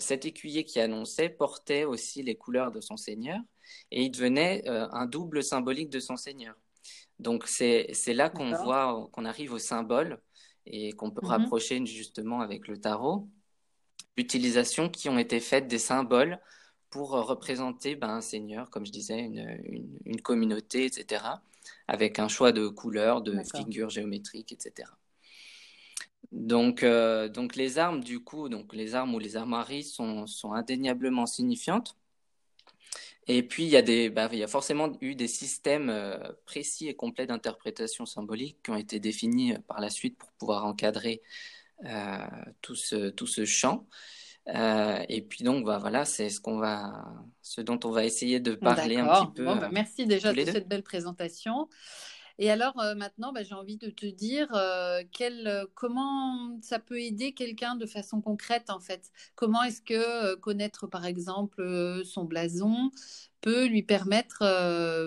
cet 0.00 0.24
écuyer 0.24 0.64
qui 0.64 0.80
annonçait 0.80 1.28
portait 1.28 1.84
aussi 1.84 2.22
les 2.22 2.36
couleurs 2.36 2.70
de 2.70 2.80
son 2.80 2.96
Seigneur 2.96 3.38
et 3.90 4.02
il 4.04 4.10
devenait 4.10 4.66
un 4.68 5.06
double 5.06 5.42
symbolique 5.42 5.90
de 5.90 6.00
son 6.00 6.16
Seigneur. 6.16 6.54
Donc 7.18 7.46
c'est 7.46 7.88
là 8.08 8.28
qu'on 8.28 8.50
voit, 8.52 9.08
qu'on 9.12 9.24
arrive 9.24 9.52
au 9.52 9.58
symbole 9.58 10.20
et 10.66 10.92
qu'on 10.92 11.10
peut 11.10 11.22
mm-hmm. 11.22 11.26
rapprocher 11.26 11.86
justement 11.86 12.40
avec 12.40 12.68
le 12.68 12.78
tarot. 12.78 13.28
L'utilisation 14.16 14.88
qui 14.88 15.08
ont 15.08 15.18
été 15.18 15.40
faites 15.40 15.68
des 15.68 15.78
symboles 15.78 16.38
pour 16.90 17.10
représenter 17.10 17.96
ben, 17.96 18.08
un 18.08 18.20
seigneur, 18.20 18.70
comme 18.70 18.86
je 18.86 18.92
disais, 18.92 19.18
une, 19.18 19.92
une, 20.04 20.20
communauté, 20.20 20.86
etc., 20.86 21.24
avec 21.88 22.18
un 22.18 22.28
choix 22.28 22.52
de 22.52 22.68
couleurs, 22.68 23.22
de 23.22 23.42
figures 23.54 23.90
géométriques, 23.90 24.52
etc. 24.52 24.88
Donc, 26.32 26.82
euh, 26.82 27.28
donc 27.28 27.56
les 27.56 27.78
armes, 27.78 28.02
du 28.02 28.20
coup, 28.20 28.48
donc 28.48 28.74
les 28.74 28.94
armes 28.94 29.14
ou 29.14 29.18
les 29.18 29.36
armoiries 29.36 29.84
sont, 29.84 30.26
sont 30.26 30.52
indéniablement 30.52 31.26
signifiantes. 31.26 31.96
Et 33.28 33.42
puis, 33.42 33.64
il 33.64 33.68
y, 33.70 33.76
a 33.76 33.82
des, 33.82 34.08
bah, 34.08 34.28
il 34.32 34.38
y 34.38 34.44
a 34.44 34.48
forcément 34.48 34.92
eu 35.00 35.16
des 35.16 35.26
systèmes 35.26 35.90
euh, 35.90 36.16
précis 36.44 36.88
et 36.88 36.94
complets 36.94 37.26
d'interprétation 37.26 38.06
symbolique 38.06 38.58
qui 38.62 38.70
ont 38.70 38.76
été 38.76 39.00
définis 39.00 39.54
euh, 39.54 39.58
par 39.66 39.80
la 39.80 39.90
suite 39.90 40.16
pour 40.16 40.30
pouvoir 40.32 40.64
encadrer 40.64 41.22
euh, 41.84 42.18
tout, 42.62 42.76
ce, 42.76 43.10
tout 43.10 43.26
ce 43.26 43.44
champ. 43.44 43.86
Euh, 44.48 45.02
et 45.08 45.22
puis 45.22 45.42
donc, 45.42 45.64
bah, 45.64 45.78
voilà, 45.78 46.04
c'est 46.04 46.30
ce, 46.30 46.40
qu'on 46.40 46.58
va, 46.58 47.04
ce 47.42 47.60
dont 47.60 47.80
on 47.84 47.90
va 47.90 48.04
essayer 48.04 48.38
de 48.38 48.54
parler 48.54 48.96
un 48.96 49.06
petit 49.06 49.32
peu. 49.34 49.44
Bon, 49.44 49.56
bah, 49.56 49.70
merci 49.72 50.06
déjà 50.06 50.32
de 50.32 50.44
cette 50.44 50.68
belle 50.68 50.84
présentation. 50.84 51.68
Et 52.38 52.50
alors 52.50 52.78
euh, 52.80 52.94
maintenant, 52.94 53.32
bah, 53.32 53.42
j'ai 53.42 53.54
envie 53.54 53.78
de 53.78 53.88
te 53.90 54.04
dire 54.06 54.48
euh, 54.54 55.02
quel, 55.12 55.46
euh, 55.46 55.64
comment 55.74 56.58
ça 56.60 56.78
peut 56.78 57.00
aider 57.00 57.32
quelqu'un 57.32 57.76
de 57.76 57.86
façon 57.86 58.20
concrète 58.20 58.68
en 58.70 58.80
fait? 58.80 59.10
Comment 59.34 59.62
est-ce 59.62 59.80
que 59.80 60.34
connaître 60.36 60.86
par 60.86 61.06
exemple 61.06 62.02
son 62.04 62.24
blason 62.24 62.90
peut 63.40 63.66
lui 63.66 63.82
permettre 63.82 64.40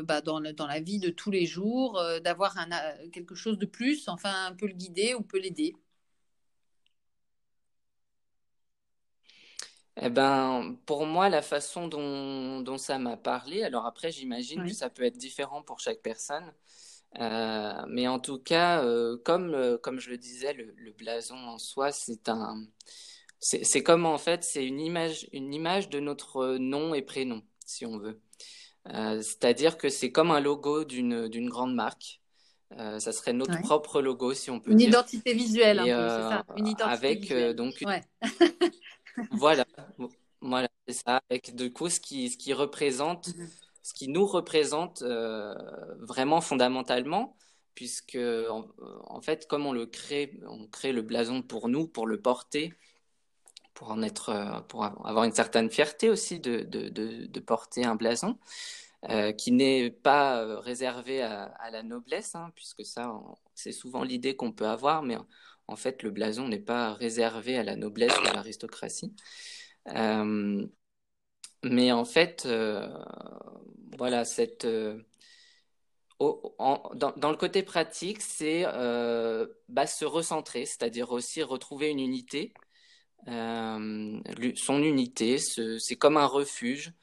bah, 0.04 0.22
dans, 0.22 0.42
dans, 0.42 0.68
la 0.68 0.80
vie 0.80 1.00
de 1.00 1.10
tous 1.10 1.32
les 1.32 1.46
jours 1.46 2.02
d'avoir 2.24 2.56
quelque 3.12 3.36
chose 3.36 3.58
de 3.60 3.66
plus, 3.66 4.08
enfin 4.08 4.48
un 4.48 4.54
peu 4.56 4.68
le 4.68 4.74
guider 4.74 5.14
ou 5.14 5.22
peut 5.22 5.40
l'aider? 5.40 5.76
Eh 10.02 10.10
ben, 10.10 10.78
pour 10.86 11.06
moi, 11.06 11.28
la 11.30 11.42
façon 11.42 11.88
dont, 11.90 12.62
dont 12.62 12.78
ça 12.78 12.98
m'a 13.00 13.18
parlé, 13.18 13.64
alors 13.64 13.86
après, 13.86 14.12
j'imagine 14.12 14.64
que 14.64 14.74
ça 14.74 14.90
peut 14.90 15.04
être 15.04 15.18
différent 15.18 15.62
pour 15.62 15.80
chaque 15.82 16.02
personne. 16.02 16.54
Euh, 17.18 17.86
mais 17.88 18.08
en 18.08 18.20
tout 18.20 18.40
cas, 18.40 18.84
euh, 18.84 19.18
comme, 19.24 19.54
euh, 19.54 19.78
comme 19.78 20.00
je 20.00 20.10
le 20.10 20.18
disais, 20.18 20.54
le, 20.54 20.92
blason 20.92 21.36
en 21.36 21.58
soi, 21.58 21.92
c'est 21.92 22.30
un, 22.30 22.64
c'est 23.40 23.84
comme 23.84 24.06
en 24.06 24.18
fait, 24.18 24.44
c'est 24.44 24.66
une 24.66 24.80
image, 24.80 25.28
une 25.32 25.54
image 25.54 25.90
de 25.90 26.00
notre 26.00 26.58
nom 26.58 26.94
et 26.94 27.02
prénom, 27.02 27.42
si 27.66 27.86
on 27.86 27.98
veut. 27.98 28.20
C'est-à-dire 28.86 29.78
que 29.78 29.90
c'est 29.90 30.12
comme 30.12 30.32
un 30.32 30.40
logo 30.40 30.84
d'une 30.84 31.50
grande 31.50 31.74
marque. 31.74 32.22
ça 32.78 33.12
serait 33.12 33.34
notre 33.34 33.60
propre 33.62 34.02
logo, 34.02 34.34
si 34.34 34.50
on 34.52 34.60
peut 34.60 34.72
une 34.72 34.78
dire. 34.78 34.90
Identité 34.90 35.34
visuelle, 35.34 35.80
un 35.80 35.84
peu, 35.84 36.10
c'est 36.10 36.30
ça. 36.30 36.46
Une 36.58 36.68
identité 36.68 37.08
avec 37.08 37.22
visuelle. 37.22 37.56
donc 37.56 37.84
voilà, 39.32 39.66
voilà, 40.42 40.68
c'est 40.88 40.96
ça. 40.96 41.22
Avec 41.30 41.56
du 41.56 41.72
coup 41.72 41.90
ce 41.90 42.00
qui 42.00 42.30
ce 42.30 42.38
qui 42.38 42.54
représente. 42.54 43.36
Mhm 43.36 43.48
ce 43.90 43.94
qui 43.96 44.08
nous 44.08 44.28
représente 44.28 45.02
euh, 45.02 45.56
vraiment 45.98 46.42
fondamentalement, 46.42 47.36
puisque 47.74 48.20
en, 48.50 49.22
fait, 49.22 49.48
comme 49.48 49.66
on 49.66 49.74
le 49.74 49.88
crée, 49.88 50.40
on 50.48 50.68
crée 50.68 50.92
le 50.92 51.02
blason 51.02 51.42
pour 51.42 51.70
nous, 51.70 51.88
pour 51.88 52.06
le 52.06 52.22
porter, 52.22 52.72
pour 53.74 53.90
en 53.90 54.04
être, 54.04 54.30
euh, 54.30 54.62
pour 54.62 54.84
avoir 54.86 55.24
une 55.24 55.34
certaine 55.34 55.72
fierté 55.72 56.08
aussi 56.08 56.40
de, 56.40 57.40
porter 57.40 57.84
un 57.84 57.96
blason. 57.96 58.38
Euh, 59.10 59.32
qui 59.32 59.54
n'est 59.54 59.92
pas 59.92 60.60
réservé 60.60 61.22
à, 61.22 61.72
la 61.72 61.84
noblesse, 61.84 62.36
hein, 62.36 62.52
puisque 62.54 62.86
ça, 62.86 63.18
c'est 63.56 63.72
souvent 63.72 64.04
l'idée 64.04 64.36
qu'on 64.36 64.52
peut 64.52 64.68
avoir, 64.68 65.04
mais 65.04 65.16
en 65.68 65.78
fait, 65.78 66.04
le 66.04 66.12
blason 66.12 66.50
n'est 66.50 66.60
pas 66.60 66.94
réservé 66.94 67.58
à 67.58 67.64
la 67.64 67.78
noblesse 67.78 68.12
ou 68.20 68.28
à 68.28 68.34
l'aristocratie. 68.34 69.16
Mais 71.64 71.92
en 71.92 72.06
fait, 72.06 72.48
voilà, 73.98 74.26
cette, 74.26 74.66
euh, 74.66 75.00
dans, 76.20 77.32
le 77.32 77.38
côté 77.38 77.64
pratique, 77.64 78.22
c'est 78.22 78.64
euh, 78.66 79.48
bah, 79.70 79.88
se 79.88 80.06
recentrer, 80.06 80.66
c'est-à-dire 80.66 81.12
aussi 81.12 81.42
retrouver 81.44 81.90
une 81.90 82.00
unité. 82.00 82.54
Euh, 83.28 84.20
son 84.56 84.84
unité, 84.84 85.38
c'est 85.38 85.96
comme 85.96 86.18
un 86.18 86.26
refuge, 86.26 86.94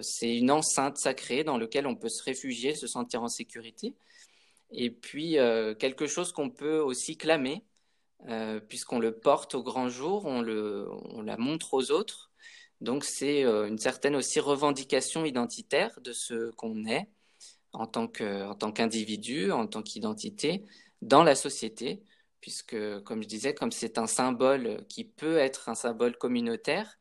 c'est 0.00 0.36
une 0.36 0.50
enceinte 0.50 0.96
sacrée 0.98 1.44
dans 1.44 1.58
laquelle 1.58 1.86
on 1.86 1.94
peut 1.96 2.08
se 2.08 2.22
réfugier, 2.22 2.74
se 2.74 2.86
sentir 2.86 3.22
en 3.22 3.28
sécurité. 3.28 3.94
Et 4.72 4.90
puis, 4.90 5.36
quelque 5.78 6.06
chose 6.06 6.32
qu'on 6.32 6.50
peut 6.50 6.78
aussi 6.78 7.16
clamer, 7.16 7.64
puisqu'on 8.68 8.98
le 8.98 9.12
porte 9.12 9.54
au 9.54 9.62
grand 9.62 9.88
jour, 9.88 10.24
on, 10.26 10.42
le, 10.42 10.88
on 11.10 11.22
la 11.22 11.36
montre 11.36 11.74
aux 11.74 11.90
autres. 11.92 12.31
Donc 12.82 13.04
c'est 13.04 13.44
euh, 13.44 13.68
une 13.68 13.78
certaine 13.78 14.16
aussi 14.16 14.40
revendication 14.40 15.24
identitaire 15.24 16.00
de 16.00 16.12
ce 16.12 16.50
qu'on 16.52 16.84
est 16.84 17.08
en 17.72 17.86
tant 17.86 18.06
qu'individu, 18.06 19.50
en 19.50 19.66
tant 19.66 19.82
qu'identité 19.82 20.64
dans 21.00 21.22
la 21.22 21.34
société, 21.34 22.02
puisque 22.42 22.76
comme 23.04 23.22
je 23.22 23.28
disais, 23.28 23.54
comme 23.54 23.72
c'est 23.72 23.96
un 23.96 24.06
symbole 24.06 24.84
qui 24.88 25.04
peut 25.04 25.38
être 25.38 25.70
un 25.70 25.74
symbole 25.74 26.18
communautaire, 26.18 26.98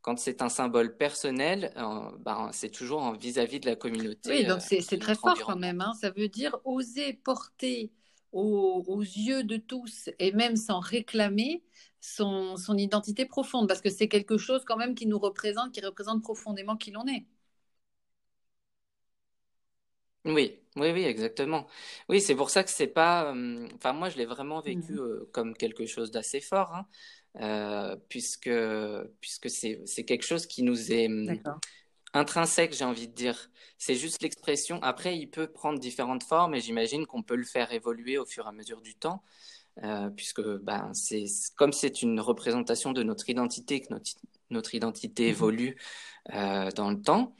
quand 0.00 0.18
c'est 0.18 0.40
un 0.40 0.48
symbole 0.48 0.96
personnel, 0.96 1.72
euh, 1.76 2.10
ben, 2.20 2.50
c'est 2.52 2.70
toujours 2.70 3.14
vis-à-vis 3.14 3.58
de 3.58 3.66
la 3.66 3.74
communauté. 3.74 4.30
Oui, 4.30 4.44
donc 4.44 4.60
c'est 4.60 4.80
euh, 4.92 4.98
très 4.98 5.14
fort 5.14 5.38
quand 5.40 5.56
même. 5.56 5.80
Hein. 5.80 5.94
Ça 6.00 6.10
veut 6.10 6.28
dire 6.28 6.58
oser 6.64 7.14
porter 7.14 7.90
aux, 8.30 9.00
yeux 9.00 9.44
de 9.44 9.56
tous 9.56 10.10
et 10.18 10.32
même 10.32 10.56
sans 10.56 10.80
réclamer 10.80 11.62
son, 12.04 12.56
son 12.56 12.76
identité 12.76 13.24
profonde, 13.24 13.66
parce 13.66 13.80
que 13.80 13.90
c'est 13.90 14.08
quelque 14.08 14.36
chose 14.36 14.62
quand 14.66 14.76
même 14.76 14.94
qui 14.94 15.06
nous 15.06 15.18
représente, 15.18 15.72
qui 15.72 15.80
représente 15.80 16.22
profondément 16.22 16.76
qui 16.76 16.90
l'on 16.90 17.06
est. 17.06 17.24
Oui, 20.24 20.58
oui, 20.76 20.90
oui, 20.92 21.04
exactement. 21.04 21.66
Oui, 22.08 22.20
c'est 22.20 22.34
pour 22.34 22.48
ça 22.50 22.64
que 22.64 22.70
c'est 22.70 22.86
pas. 22.86 23.34
Euh, 23.34 23.68
enfin, 23.74 23.92
moi, 23.92 24.08
je 24.08 24.16
l'ai 24.16 24.24
vraiment 24.24 24.60
vécu 24.60 24.92
mhm. 24.92 24.98
euh, 25.00 25.28
comme 25.32 25.54
quelque 25.54 25.84
chose 25.86 26.10
d'assez 26.10 26.40
fort, 26.40 26.74
hein, 26.74 26.86
euh, 27.40 27.96
puisque 28.08 28.50
puisque 29.20 29.50
c'est 29.50 29.82
c'est 29.86 30.04
quelque 30.04 30.24
chose 30.24 30.46
qui 30.46 30.62
nous 30.62 30.92
est 30.92 31.08
hum, 31.08 31.38
intrinsèque, 32.14 32.74
j'ai 32.74 32.84
envie 32.84 33.08
de 33.08 33.14
dire. 33.14 33.50
C'est 33.76 33.96
juste 33.96 34.22
l'expression. 34.22 34.78
Après, 34.82 35.18
il 35.18 35.28
peut 35.28 35.46
prendre 35.46 35.78
différentes 35.78 36.22
formes, 36.22 36.54
et 36.54 36.60
j'imagine 36.60 37.06
qu'on 37.06 37.22
peut 37.22 37.36
le 37.36 37.44
faire 37.44 37.72
évoluer 37.72 38.16
au 38.18 38.24
fur 38.24 38.46
et 38.46 38.48
à 38.48 38.52
mesure 38.52 38.80
du 38.80 38.94
temps. 38.94 39.22
Euh, 39.82 40.08
puisque 40.10 40.40
ben, 40.40 40.92
c'est 40.94 41.24
comme 41.56 41.72
c'est 41.72 42.02
une 42.02 42.20
représentation 42.20 42.92
de 42.92 43.02
notre 43.02 43.28
identité, 43.28 43.80
que 43.80 43.92
notre, 43.92 44.12
notre 44.50 44.74
identité 44.74 45.24
mhm. 45.24 45.30
évolue 45.30 45.76
euh, 46.32 46.70
dans 46.70 46.90
le 46.90 47.00
temps. 47.00 47.34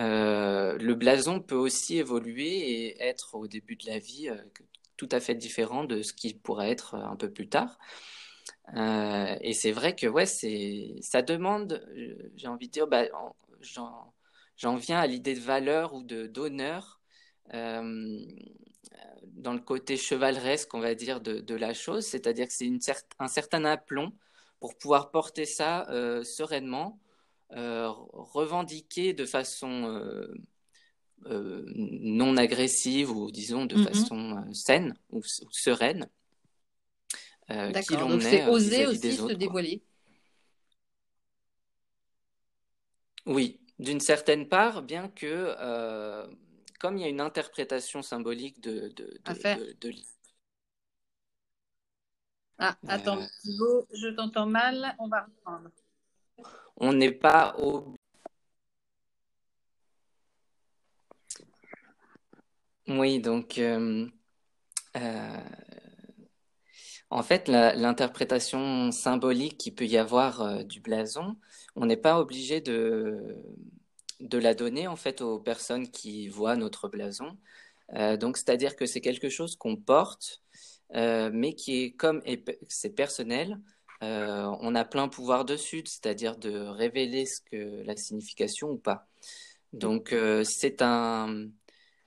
Euh, 0.00 0.76
le 0.78 0.94
blason 0.94 1.40
peut 1.40 1.56
aussi 1.56 1.98
évoluer 1.98 2.70
et 2.70 3.02
être 3.02 3.34
au 3.34 3.46
début 3.46 3.76
de 3.76 3.86
la 3.86 3.98
vie 3.98 4.28
tout 4.96 5.08
à 5.12 5.20
fait 5.20 5.34
différent 5.34 5.84
de 5.84 6.02
ce 6.02 6.12
qui 6.12 6.34
pourrait 6.34 6.70
être 6.70 6.94
un 6.96 7.16
peu 7.16 7.30
plus 7.30 7.48
tard. 7.48 7.78
et 8.74 9.52
c'est 9.54 9.72
vrai 9.72 9.94
que 9.94 10.06
ouais, 10.06 10.26
c'est 10.26 10.96
ça 11.00 11.22
demande, 11.22 11.84
j'ai 12.36 12.48
envie 12.48 12.66
de 12.68 12.72
dire, 12.72 12.86
bah, 12.88 13.04
j'en 14.56 14.76
viens 14.76 14.98
à 14.98 15.06
l'idée 15.06 15.34
de 15.34 15.40
valeur 15.40 15.94
ou 15.94 16.02
de 16.02 16.26
d'honneur 16.26 16.97
dans 17.52 19.52
le 19.52 19.60
côté 19.60 19.96
chevaleresque, 19.96 20.74
on 20.74 20.80
va 20.80 20.94
dire, 20.94 21.20
de, 21.20 21.54
la 21.54 21.74
chose, 21.74 22.04
c'est-à-dire 22.04 22.46
que 22.46 22.52
c'est 22.52 22.70
un 23.18 23.28
certain 23.28 23.64
aplomb 23.64 24.12
pour 24.60 24.76
pouvoir 24.76 25.10
porter 25.10 25.44
ça 25.44 25.88
euh, 25.88 26.24
sereinement, 26.24 26.98
euh, 27.52 27.88
revendiquer 27.88 29.12
de 29.12 29.24
façon 29.24 30.00
euh, 31.26 31.64
non 31.74 32.36
agressive 32.36 33.10
ou 33.10 33.30
disons 33.30 33.66
de 33.66 33.76
mm-hmm. 33.76 33.84
façon 33.84 34.52
saine 34.52 34.94
ou, 35.10 35.22
sereine. 35.22 36.08
D'accord, 37.48 38.08
donc 38.08 38.22
c'est 38.22 38.46
oser 38.46 38.86
aussi 38.86 39.12
se 39.12 39.32
dévoiler. 39.32 39.82
Oui, 43.24 43.60
d'une 43.78 44.00
certaine 44.00 44.48
part, 44.48 44.82
bien 44.82 45.08
que 45.08 45.54
comme 46.78 46.96
il 46.96 47.02
y 47.02 47.04
a 47.04 47.08
une 47.08 47.20
interprétation 47.20 48.02
symbolique 48.02 48.60
de, 48.60 48.88
de, 48.88 49.18
de, 49.80 49.92
Ah, 52.58 52.76
attends, 52.88 53.18
Thibaut, 53.42 53.86
je 53.92 54.08
t'entends 54.08 54.46
mal, 54.46 54.94
on 54.98 55.08
va 55.08 55.22
reprendre. 55.22 55.70
On 56.76 56.92
n'est 56.92 57.12
pas 57.12 57.56
au. 57.58 57.94
Oui, 62.86 63.20
donc. 63.20 63.58
Euh, 63.58 64.06
euh, 64.96 65.40
en 67.10 67.22
fait, 67.22 67.48
l'interprétation 67.48 68.92
symbolique 68.92 69.56
qu'il 69.56 69.74
peut 69.74 69.86
y 69.86 69.96
avoir 69.96 70.42
euh, 70.42 70.62
du 70.62 70.80
blason, 70.80 71.36
on 71.74 71.86
n'est 71.86 71.96
pas 71.96 72.20
obligé 72.20 72.60
de, 72.60 73.34
de 74.20 74.38
la 74.38 74.54
donner 74.54 74.86
en 74.88 74.96
fait 74.96 75.20
aux 75.20 75.38
personnes 75.38 75.90
qui 75.90 76.28
voient 76.28 76.56
notre 76.56 76.88
blason. 76.88 77.36
Euh, 77.94 78.16
donc, 78.16 78.36
c'est-à-dire 78.36 78.76
que 78.76 78.86
c'est 78.86 79.00
quelque 79.00 79.28
chose 79.28 79.56
qu'on 79.56 79.76
porte, 79.76 80.42
euh, 80.94 81.30
mais 81.32 81.54
qui 81.54 81.82
est 81.84 81.92
comme 81.92 82.22
c'est 82.68 82.90
personnel. 82.90 83.60
Euh, 84.02 84.46
on 84.60 84.74
a 84.74 84.84
plein 84.84 85.08
pouvoir 85.08 85.44
dessus, 85.44 85.82
c'est-à-dire 85.86 86.36
de 86.36 86.58
révéler 86.58 87.26
ce 87.26 87.40
que 87.40 87.82
la 87.84 87.96
signification 87.96 88.70
ou 88.70 88.78
pas. 88.78 89.06
Donc, 89.72 90.14
c'est 90.44 90.82
un, 90.82 91.48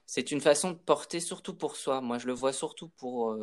c'est 0.06 0.32
une 0.32 0.40
façon 0.40 0.72
de 0.72 0.76
porter 0.76 1.20
surtout 1.20 1.54
pour 1.54 1.76
soi. 1.76 2.00
Moi, 2.00 2.18
je 2.18 2.26
le 2.26 2.32
vois 2.32 2.52
surtout 2.52 2.88
pour 2.88 3.36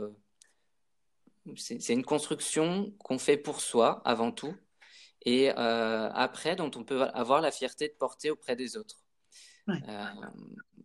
c'est 1.56 1.94
une 1.94 2.04
construction 2.04 2.94
qu'on 3.00 3.18
fait 3.18 3.38
pour 3.38 3.62
soi 3.62 4.02
avant 4.06 4.32
tout, 4.32 4.54
et 5.26 5.50
après 5.52 6.56
dont 6.56 6.72
on 6.76 6.84
peut 6.84 7.04
avoir 7.04 7.42
la 7.42 7.52
fierté 7.52 7.88
de 7.88 7.94
porter 7.94 8.32
auprès 8.32 8.56
des 8.56 8.78
autres. 8.78 9.04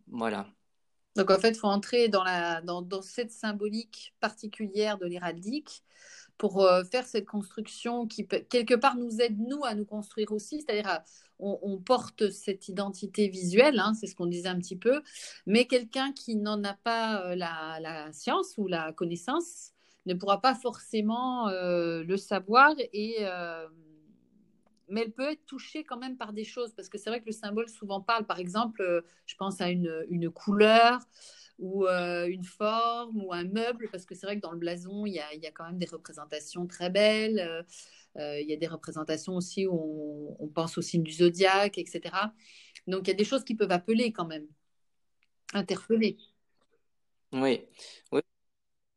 voilà. 0.07 0.47
Donc 1.15 1.31
en 1.31 1.39
fait, 1.39 1.51
il 1.51 1.55
faut 1.55 1.67
entrer 1.67 2.09
dans, 2.09 2.23
la, 2.23 2.61
dans, 2.61 2.81
dans, 2.81 3.01
cette 3.01 3.31
symbolique 3.31 4.13
particulière 4.19 4.97
de 4.97 5.05
l'héraldique 5.05 5.83
pour 6.37 6.61
euh, 6.63 6.83
faire 6.83 7.05
cette 7.05 7.25
construction 7.25 8.07
qui, 8.07 8.27
quelque 8.27 8.73
part, 8.73 8.97
nous 8.97 9.21
aide, 9.21 9.39
nous, 9.39 9.63
à 9.63 9.73
nous 9.75 9.85
construire 9.85 10.31
aussi. 10.33 10.61
C'est-à-dire, 10.61 11.01
on, 11.39 11.77
porte 11.77 12.29
cette 12.29 12.67
identité 12.67 13.27
visuelle, 13.27 13.79
hein, 13.79 13.93
c'est 13.93 14.07
ce 14.07 14.15
qu'on 14.15 14.25
disait 14.25 14.49
un 14.49 14.57
petit 14.57 14.77
peu, 14.77 15.01
mais 15.45 15.65
quelqu'un 15.65 16.11
qui 16.13 16.35
n'en 16.35 16.63
a 16.63 16.73
pas 16.73 17.25
euh, 17.25 17.35
la, 17.35 17.79
la, 17.81 18.11
science 18.13 18.53
ou 18.57 18.67
la 18.67 18.93
connaissance 18.93 19.71
ne 20.05 20.13
pourra 20.13 20.39
pas 20.41 20.55
forcément 20.55 21.47
euh, 21.49 22.03
le 22.03 22.17
savoir 22.17 22.73
et 22.93 23.17
mais 24.89 25.01
elle 25.01 25.11
peut 25.11 25.31
être 25.31 25.45
touchée 25.45 25.83
quand 25.83 25.97
même 25.97 26.17
par 26.17 26.33
des 26.33 26.43
choses, 26.43 26.73
parce 26.73 26.89
que 26.89 26.97
c'est 26.97 27.09
vrai 27.09 27.21
que 27.21 27.27
le 27.27 27.31
symbole 27.31 27.69
souvent 27.69 28.01
parle, 28.01 28.25
par 28.25 28.39
exemple, 28.39 29.03
je 29.25 29.35
pense 29.35 29.61
à 29.61 29.69
une, 29.69 30.05
une 30.09 30.29
couleur, 30.29 30.99
ou 31.59 31.85
euh, 31.87 32.27
une 32.27 32.43
forme 32.43 33.23
ou 33.23 33.33
un 33.33 33.45
meuble, 33.45 33.87
parce 33.91 34.05
que 34.05 34.15
c'est 34.15 34.25
vrai 34.25 34.35
que 34.35 34.41
dans 34.41 34.51
le 34.51 34.57
blason, 34.57 35.05
il 35.05 35.13
y 35.13 35.19
a, 35.19 35.33
il 35.33 35.41
y 35.41 35.47
a 35.47 35.51
quand 35.51 35.65
même 35.65 35.77
des 35.77 35.85
représentations 35.85 36.67
très 36.67 36.89
belles. 36.89 37.39
Euh, 37.39 37.63
euh, 38.17 38.39
il 38.39 38.47
y 38.49 38.53
a 38.53 38.57
des 38.57 38.67
représentations 38.67 39.35
aussi 39.35 39.67
où 39.67 40.35
on, 40.39 40.47
pense 40.47 40.77
au 40.77 40.81
signe 40.81 41.03
du 41.03 41.11
zodiaque, 41.11 41.77
etc. 41.77 42.33
Donc 42.87 43.07
il 43.07 43.07
y 43.09 43.11
a 43.11 43.15
des 43.15 43.25
choses 43.25 43.43
qui 43.43 43.55
peuvent 43.55 43.71
appeler 43.71 44.13
quand 44.13 44.25
même, 44.25 44.47
interpeller. 45.53 46.17
Oui, 47.33 47.65
oui, 48.13 48.21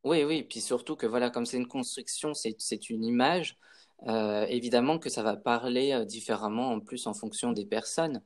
oui, 0.05 0.25
oui. 0.25 0.43
Puis 0.45 0.61
surtout 0.61 0.95
que 0.95 1.07
voilà, 1.07 1.31
comme 1.31 1.47
c'est 1.47 1.57
une 1.57 1.67
construction, 1.67 2.33
c'est 2.35 2.91
une 2.91 3.05
image. 3.05 3.59
Évidemment 4.07 4.99
que 4.99 5.11
ça 5.11 5.23
va 5.23 5.37
parler 5.37 6.05
différemment 6.07 6.73
en 6.73 6.81
plus 6.81 7.07
en 7.07 7.15
fonction 7.15 7.53
des 7.53 7.67
personnes. 7.67 8.23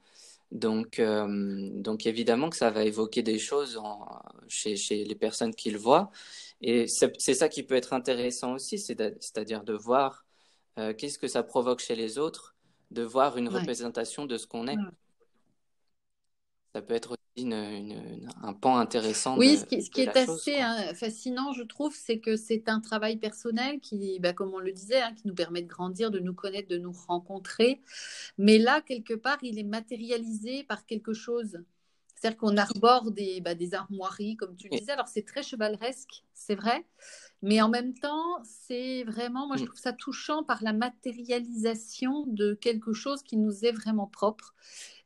Donc, 0.53 0.99
euh, 0.99 1.71
donc 1.73 2.05
évidemment 2.07 2.51
que 2.51 2.57
ça 2.57 2.71
va 2.71 2.85
évoquer 2.85 3.23
des 3.23 3.39
choses 3.39 3.81
chez, 4.49 4.77
chez, 4.77 5.03
les 5.05 5.15
personnes 5.15 5.55
qui 5.55 5.71
le 5.71 5.79
voient. 5.79 6.11
Et 6.61 6.87
c'est 6.87 7.35
ça 7.35 7.49
qui 7.49 7.63
peut 7.63 7.75
être 7.75 7.95
intéressant 7.95 8.53
aussi, 8.53 8.79
c'est-à-dire 8.79 9.65
de 9.65 9.73
voir 9.73 10.27
euh, 10.79 10.93
qu'est-ce 10.93 11.19
que 11.19 11.27
ça 11.27 11.43
provoque 11.43 11.81
chez 11.81 11.97
les 11.97 12.19
autres, 12.19 12.55
de 12.91 13.03
voir 13.03 13.39
une 13.39 13.49
représentation 13.49 14.27
de 14.27 14.37
ce 14.37 14.47
qu'on 14.47 14.69
est. 14.69 14.77
Ça 16.75 16.83
peut 16.83 16.95
être 16.95 17.17
un 17.39 18.53
pan 18.53 18.77
intéressant. 18.77 19.39
Oui, 19.39 19.57
ce 19.57 19.65
qui, 19.65 20.01
est 20.03 20.17
assez 20.17 20.61
hein, 20.61 20.95
fascinant, 20.95 21.53
je 21.53 21.63
trouve, 21.63 21.95
c'est 21.97 22.19
que 22.19 22.37
c'est 22.37 22.69
un 22.69 22.81
travail 22.81 23.17
personnel 23.17 23.81
qui, 23.81 24.19
bah, 24.21 24.33
comme 24.33 24.53
on 24.55 24.59
le 24.59 24.73
disait, 24.73 25.01
hein, 25.01 25.15
qui 25.15 25.27
nous 25.27 25.35
permet 25.35 25.63
de 25.63 25.69
grandir, 25.69 26.11
de 26.11 26.19
nous 26.19 26.35
connaître, 26.35 26.69
de 26.69 26.79
nous 26.79 26.93
rencontrer. 26.93 27.81
Mais 28.39 28.59
là, 28.59 28.81
quelque 28.83 29.15
part, 29.15 29.39
il 29.43 29.59
est 29.59 29.65
matérialisé 29.65 30.65
par 30.65 30.85
quelque 30.85 31.15
chose. 31.15 31.63
C'est-à-dire 32.15 32.39
qu'on 32.39 32.57
arbore 32.57 33.11
des, 33.11 33.41
bah, 33.41 33.55
des 33.55 33.75
armoiries, 33.75 34.37
comme 34.37 34.55
tu 34.55 34.69
le 34.71 34.79
disais. 34.79 34.93
Alors, 34.93 35.09
c'est 35.09 35.27
très 35.27 35.43
chevaleresque, 35.43 36.25
c'est 36.35 36.55
vrai. 36.55 36.85
Mais 37.43 37.61
en 37.61 37.69
même 37.69 37.95
temps, 37.95 38.41
c'est 38.45 39.03
vraiment, 39.05 39.49
moi, 39.49 39.57
je 39.57 39.65
mm. 39.65 39.67
trouve 39.67 39.81
ça 39.81 39.93
touchant 39.93 40.45
par 40.45 40.63
la 40.63 40.73
matérialisation 40.73 42.25
de 42.27 42.55
quelque 42.55 42.93
chose 42.93 43.23
qui 43.23 43.37
nous 43.37 43.65
est 43.65 43.73
vraiment 43.73 44.07
propre 44.07 44.55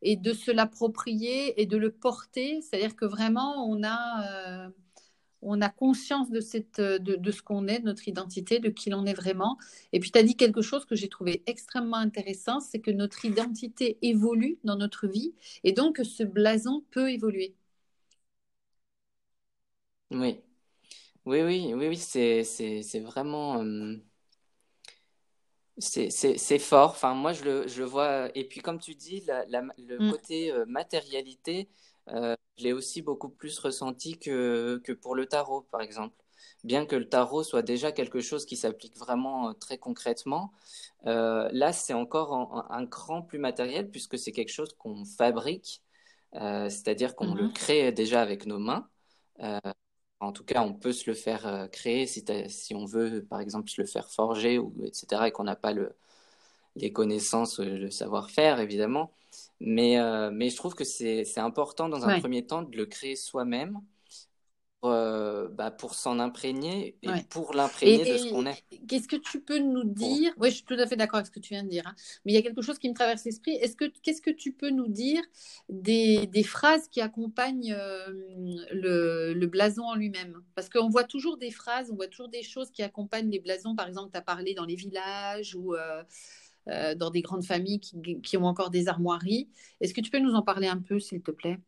et 0.02 0.16
de 0.16 0.33
se 0.35 0.50
l'approprier 0.50 1.61
et 1.61 1.66
de 1.66 1.78
le 1.78 1.90
porter. 1.90 2.61
C'est-à-dire 2.61 2.95
que 2.95 3.07
vraiment, 3.07 3.66
on 3.66 3.83
a, 3.83 4.66
euh, 4.66 4.69
on 5.43 5.62
a 5.62 5.71
conscience 5.71 6.31
de, 6.31 6.40
cette, 6.40 6.81
de, 6.81 7.31
ce 7.31 7.43
qu'on 7.43 7.69
est, 7.69 7.78
de 7.81 7.87
notre 7.87 8.07
identité, 8.09 8.59
de 8.61 8.69
qui 8.69 8.90
l'on 8.90 9.07
est 9.07 9.14
vraiment. 9.14 9.57
Et 9.93 10.00
puis, 10.00 10.11
tu 10.11 10.19
as 10.19 10.23
dit 10.23 10.37
quelque 10.37 10.61
chose 10.62 10.85
que 10.85 10.95
j'ai 10.95 11.09
trouvé 11.09 11.43
extrêmement 11.47 11.97
intéressant, 11.97 12.61
c'est 12.61 12.81
que 12.81 12.90
notre 12.90 13.25
identité 13.25 13.99
évolue 14.03 14.59
dans 14.64 14.77
notre 14.77 15.07
vie 15.07 15.35
et 15.64 15.72
donc 15.72 16.01
ce 16.05 16.22
blason 16.22 16.85
peut 16.90 17.11
évoluer. 17.11 17.55
Oui, 20.11 20.40
oui, 21.26 21.42
oui, 21.42 21.74
oui, 21.74 21.88
oui, 21.88 21.96
c'est, 21.96 22.44
c'est, 22.44 23.00
vraiment... 23.00 23.62
Euh, 23.62 23.96
c'est 25.78 26.58
fort. 26.58 26.90
Enfin, 26.90 27.14
moi, 27.14 27.32
je 27.32 27.44
le, 27.44 27.68
je 27.68 27.80
le 27.80 27.84
vois. 27.84 28.30
Et 28.36 28.44
puis, 28.44 28.60
comme 28.60 28.78
tu 28.78 28.94
dis, 28.94 29.24
le 29.26 29.98
mm. 29.98 30.10
côté 30.10 30.52
euh, 30.52 30.64
matérialité, 30.66 31.68
euh, 32.08 32.34
je 32.56 32.64
l'ai 32.64 32.72
aussi 32.72 33.02
beaucoup 33.02 33.28
plus 33.28 33.58
ressenti 33.58 34.18
que, 34.18 34.80
que 34.84 34.92
pour 34.92 35.14
le 35.14 35.26
tarot, 35.26 35.62
par 35.70 35.80
exemple. 35.80 36.14
Bien 36.64 36.86
que 36.86 36.96
le 36.96 37.08
tarot 37.08 37.42
soit 37.42 37.62
déjà 37.62 37.92
quelque 37.92 38.20
chose 38.20 38.46
qui 38.46 38.56
s'applique 38.56 38.96
vraiment 38.96 39.50
euh, 39.50 39.52
très 39.52 39.78
concrètement, 39.78 40.52
là, 41.04 41.72
c'est 41.72 41.92
encore 41.92 42.66
un, 42.70 42.86
cran 42.86 43.22
plus 43.22 43.38
matériel 43.38 43.90
puisque 43.90 44.18
c'est 44.18 44.32
quelque 44.32 44.52
chose 44.52 44.74
qu'on 44.78 45.04
fabrique, 45.04 45.82
c'est-à-dire 46.32 47.14
qu'on 47.14 47.34
le 47.34 47.44
mm-hmm. 47.44 47.52
crée 47.52 47.92
déjà 47.92 48.20
avec 48.22 48.46
nos 48.46 48.58
mains. 48.58 48.88
En 50.20 50.33
tout 50.33 50.44
cas, 50.44 50.62
on 50.62 50.72
peut 50.72 50.92
se 50.92 51.11
le 51.11 51.14
faire 51.14 51.46
euh, 51.46 51.66
créer 51.66 52.07
si, 52.07 52.24
si, 52.48 52.74
on 52.74 52.87
veut, 52.87 53.24
par 53.29 53.40
exemple, 53.40 53.68
se 53.68 53.81
le 53.81 53.87
faire 53.87 54.11
forger, 54.11 54.59
ou, 54.59 54.72
etc., 54.85 55.24
et 55.26 55.31
qu'on 55.31 55.44
n'a 55.44 55.57
pas 55.57 55.72
le, 55.72 55.94
les 56.76 56.92
connaissances, 56.92 57.61
euh, 57.61 57.64
le 57.64 57.90
savoir-faire, 57.90 58.61
évidemment. 58.61 59.12
Mais, 59.61 59.98
euh, 59.98 60.31
mais 60.33 60.48
je 60.50 60.57
trouve 60.57 60.74
que 60.74 60.85
c'est 60.85 61.38
important, 61.38 61.88
dans 61.88 62.09
un 62.09 62.20
premier 62.20 62.46
temps, 62.46 62.62
de 62.62 62.76
le 62.76 62.87
créer 62.87 63.16
soi-même 63.16 63.81
euh, 64.84 65.48
bah, 65.48 65.70
pour 65.70 65.94
s'en 65.94 66.18
imprégner 66.18 66.96
et 67.02 67.08
pour 67.30 67.54
l'imprégner 67.54 68.12
de 68.12 68.18
ce 68.18 68.28
qu'on 68.28 68.46
est. 68.46 68.62
Qu'est-ce 68.86 69.08
que 69.08 69.16
tu 69.16 69.40
peux 69.40 69.58
nous 69.58 69.84
dire? 69.84 70.32
Oui, 70.38 70.50
je 70.50 70.56
suis 70.56 70.64
tout 70.64 70.74
à 70.74 70.86
fait 70.86 70.96
d'accord 70.96 71.16
avec 71.16 71.26
ce 71.26 71.32
que 71.32 71.40
tu 71.40 71.54
viens 71.54 71.64
de 71.64 71.68
dire. 71.68 71.86
Hein. 71.86 71.94
Mais 72.24 72.32
il 72.32 72.34
y 72.34 72.38
a 72.38 72.42
quelque 72.42 72.62
chose 72.62 72.78
qui 72.78 72.88
me 72.88 72.94
traverse 72.94 73.24
l'esprit. 73.24 73.52
Est-ce 73.52 73.74
que 73.74 73.86
qu'est-ce 74.02 74.20
que 74.20 74.30
tu 74.30 74.52
peux 74.52 74.70
nous 74.70 74.88
dire 74.88 75.22
des, 75.68 76.26
des 76.26 76.42
phrases 76.42 76.88
qui 76.88 77.00
accompagnent 77.00 77.72
euh, 77.72 78.06
le, 78.70 79.32
le, 79.32 79.46
blason 79.46 79.82
en 79.82 79.94
lui-même? 79.94 80.42
Parce 80.54 80.68
qu'on 80.68 80.88
voit 80.88 81.04
toujours 81.04 81.38
des 81.38 81.50
phrases, 81.50 81.90
on 81.90 81.96
voit 81.96 82.08
toujours 82.08 82.28
des 82.28 82.42
choses 82.42 82.70
qui 82.70 82.82
accompagnent 82.82 83.30
les 83.30 83.40
blasons. 83.40 83.74
Par 83.74 83.88
exemple, 83.88 84.10
tu 84.12 84.18
as 84.18 84.22
parlé 84.22 84.54
dans 84.54 84.66
les 84.66 84.76
villages 84.76 85.54
ou 85.54 85.74
euh, 85.74 86.94
dans 86.96 87.10
des 87.10 87.22
grandes 87.22 87.44
familles 87.44 87.80
qui, 87.80 88.20
qui 88.20 88.36
ont 88.36 88.44
encore 88.44 88.70
des 88.70 88.88
armoiries. 88.88 89.48
Est-ce 89.80 89.94
que 89.94 90.00
tu 90.00 90.10
peux 90.10 90.20
nous 90.20 90.34
en 90.34 90.42
parler 90.42 90.68
un 90.68 90.78
peu, 90.80 91.00
s'il 91.00 91.22
te 91.22 91.30
plaît? 91.30 91.58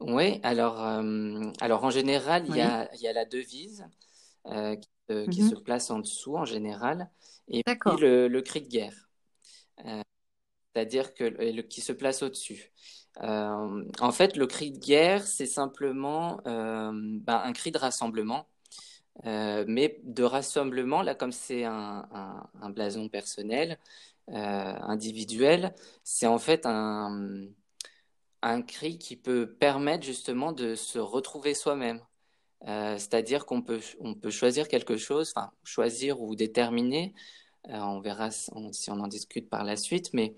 Oui, 0.00 0.40
alors, 0.42 0.84
euh, 0.84 1.50
alors 1.60 1.84
en 1.84 1.90
général, 1.90 2.44
il 2.48 2.56
y 2.56 2.60
a, 2.60 2.94
y 2.96 3.08
a 3.08 3.12
la 3.12 3.24
devise 3.24 3.86
euh, 4.46 4.76
qui, 4.76 4.88
euh, 5.10 5.26
qui, 5.28 5.42
se 5.42 5.54
mhm. 5.54 5.62
place 5.62 5.90
en 5.90 6.00
dessous 6.00 6.36
en 6.36 6.44
général, 6.44 7.10
et 7.48 7.62
puis 7.64 8.00
le, 8.00 8.28
le 8.28 8.42
cri 8.42 8.60
de 8.60 8.68
guerre, 8.68 9.08
c'est-à-dire 10.74 11.14
que 11.14 11.24
le, 11.24 11.62
qui 11.62 11.80
se 11.80 11.92
place 11.92 12.22
au-dessus. 12.22 12.72
en 13.18 14.12
fait, 14.12 14.36
le 14.36 14.46
cri 14.46 14.72
de 14.72 14.78
guerre, 14.78 15.26
c'est 15.26 15.46
simplement 15.46 16.40
ben, 16.44 17.22
un 17.26 17.52
cri 17.54 17.72
de 17.72 17.78
rassemblement, 17.78 18.46
mais 19.24 19.98
de 20.02 20.22
rassemblement, 20.24 21.00
là, 21.00 21.14
comme 21.14 21.32
c'est 21.32 21.64
un, 21.64 22.06
un, 22.12 22.50
un, 22.60 22.70
blason 22.70 23.08
personnel, 23.08 23.78
individuel, 24.28 25.74
c'est 26.04 26.26
en 26.26 26.38
fait 26.38 26.66
un 26.66 27.48
un 28.42 28.62
cri 28.62 28.98
qui 28.98 29.16
peut 29.16 29.46
permettre 29.58 30.04
justement 30.04 30.52
de 30.52 30.74
se 30.74 30.98
retrouver 30.98 31.54
soi-même. 31.54 32.00
Euh, 32.66 32.94
c'est-à-dire 32.98 33.46
qu'on 33.46 33.62
peut, 33.62 33.80
on 34.00 34.14
peut 34.14 34.30
choisir 34.30 34.68
quelque 34.68 34.96
chose, 34.96 35.32
enfin 35.36 35.50
choisir 35.62 36.20
ou 36.22 36.34
déterminer, 36.34 37.14
euh, 37.68 37.78
on 37.78 38.00
verra 38.00 38.30
si 38.30 38.50
on 38.90 39.00
en 39.00 39.08
discute 39.08 39.48
par 39.50 39.64
la 39.64 39.76
suite, 39.76 40.10
mais 40.14 40.36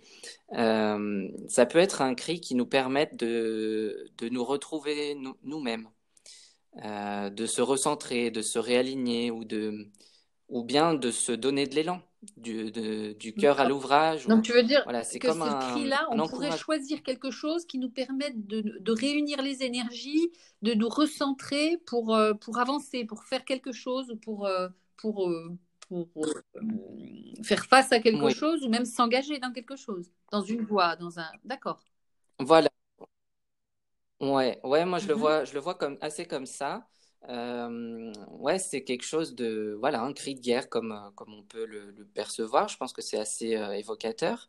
euh, 0.55 1.29
ça 1.49 1.67
peut 1.67 1.79
être 1.79 2.03
un 2.03 2.15
cri 2.15 2.41
qui 2.41 2.55
nous 2.55 2.67
permette 2.67 3.17
de, 3.17 4.11
de 4.19 4.29
nous 4.29 4.45
retrouver 4.45 5.17
nous-mêmes, 5.43 5.89
de 6.77 7.47
se 7.47 7.61
recentrer, 7.63 8.31
de 8.31 8.43
se 8.43 8.59
réaligner 8.59 9.31
ou, 9.31 9.45
de, 9.45 9.91
ou 10.49 10.65
bien 10.65 10.95
de 10.95 11.11
se 11.11 11.33
donner 11.33 11.67
de 11.67 11.75
l'élan 11.75 12.03
du, 12.37 13.15
du 13.15 13.35
cœur 13.35 13.61
à 13.61 13.69
l'ouvrage. 13.69 14.27
Donc 14.27 14.43
tu 14.43 14.53
veux 14.53 14.63
dire 14.63 14.83
voilà, 14.85 15.03
que 15.03 15.19
comme 15.19 15.41
ce 15.41 15.73
cri-là, 15.73 16.09
on 16.11 16.27
pourrait 16.27 16.57
choisir 16.57 17.03
quelque 17.03 17.31
chose 17.31 17.65
qui 17.65 17.79
nous 17.79 17.91
permette 17.91 18.47
de, 18.47 18.79
de, 18.81 18.93
réunir 18.93 19.41
les 19.43 19.63
énergies, 19.63 20.31
de 20.63 20.75
nous 20.75 20.89
recentrer 20.89 21.79
pour, 21.87 22.15
euh, 22.15 22.35
pour 22.35 22.59
avancer, 22.59 23.05
pour 23.05 23.25
faire 23.25 23.45
quelque 23.45 23.73
chose, 23.73 24.17
pour, 24.23 24.47
euh, 24.47 24.69
pour, 24.97 25.29
euh, 25.29 25.57
pour, 25.89 26.09
faire 27.45 27.65
face 27.67 27.93
à 27.93 28.01
quelque 28.01 28.31
chose 28.31 28.65
ou 28.65 28.69
même 28.69 28.85
s'engager 28.85 29.39
dans 29.39 29.53
quelque 29.53 29.77
chose, 29.77 30.11
dans 30.33 30.43
une 30.43 30.65
voie, 30.65 30.97
dans 30.97 31.19
un... 31.19 31.31
D'accord. 31.45 31.81
Voilà. 32.41 32.69
Ouais, 34.21 34.59
ouais, 34.65 34.85
moi 34.85 34.99
je 34.99 35.07
le 35.07 35.15
mhm. 35.15 35.21
vois, 35.21 35.45
je 35.45 35.55
le 35.55 35.61
vois 35.61 35.77
comme 35.77 35.97
assez 36.01 36.27
comme 36.27 36.47
ça. 36.47 36.89
Euh, 37.29 38.13
ouais, 38.31 38.59
c'est 38.59 38.85
quelque 38.85 39.05
chose 39.05 39.35
de, 39.35 39.77
voilà, 39.79 40.03
un 40.03 40.13
cri 40.13 40.35
de 40.35 40.41
guerre 40.41 40.69
comme, 40.69 40.93
euh, 40.93 41.11
comme 41.15 41.35
on 41.35 41.43
peut 41.43 41.67
le, 41.67 41.93
percevoir. 42.15 42.69
Je 42.69 42.77
pense 42.77 42.93
que 42.93 43.03
c'est 43.03 43.19
assez 43.19 43.57
euh, 43.57 43.73
évocateur. 43.73 44.49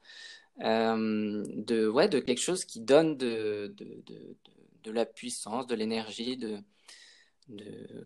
de, 0.60 1.88
ouais, 1.88 2.08
de 2.08 2.20
quelque 2.20 2.42
chose 2.42 2.66
qui 2.66 2.82
donne 2.82 3.18
de, 3.18 3.74
de, 3.76 4.04
de, 4.06 4.38
de 4.84 4.92
la 4.92 5.06
puissance, 5.06 5.68
de 5.68 5.76
l'énergie, 5.76 6.38
de, 6.38 6.60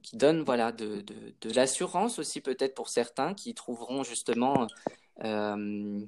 qui 0.01 0.15
donne 0.15 0.43
voilà, 0.43 0.71
de, 0.71 1.01
de, 1.01 1.53
l'assurance 1.53 2.17
aussi 2.17 2.39
peut-être 2.39 2.73
pour 2.75 2.87
certains 2.87 3.33
qui 3.33 3.53
trouveront 3.53 4.03
justement 4.03 4.67
une, 5.19 6.07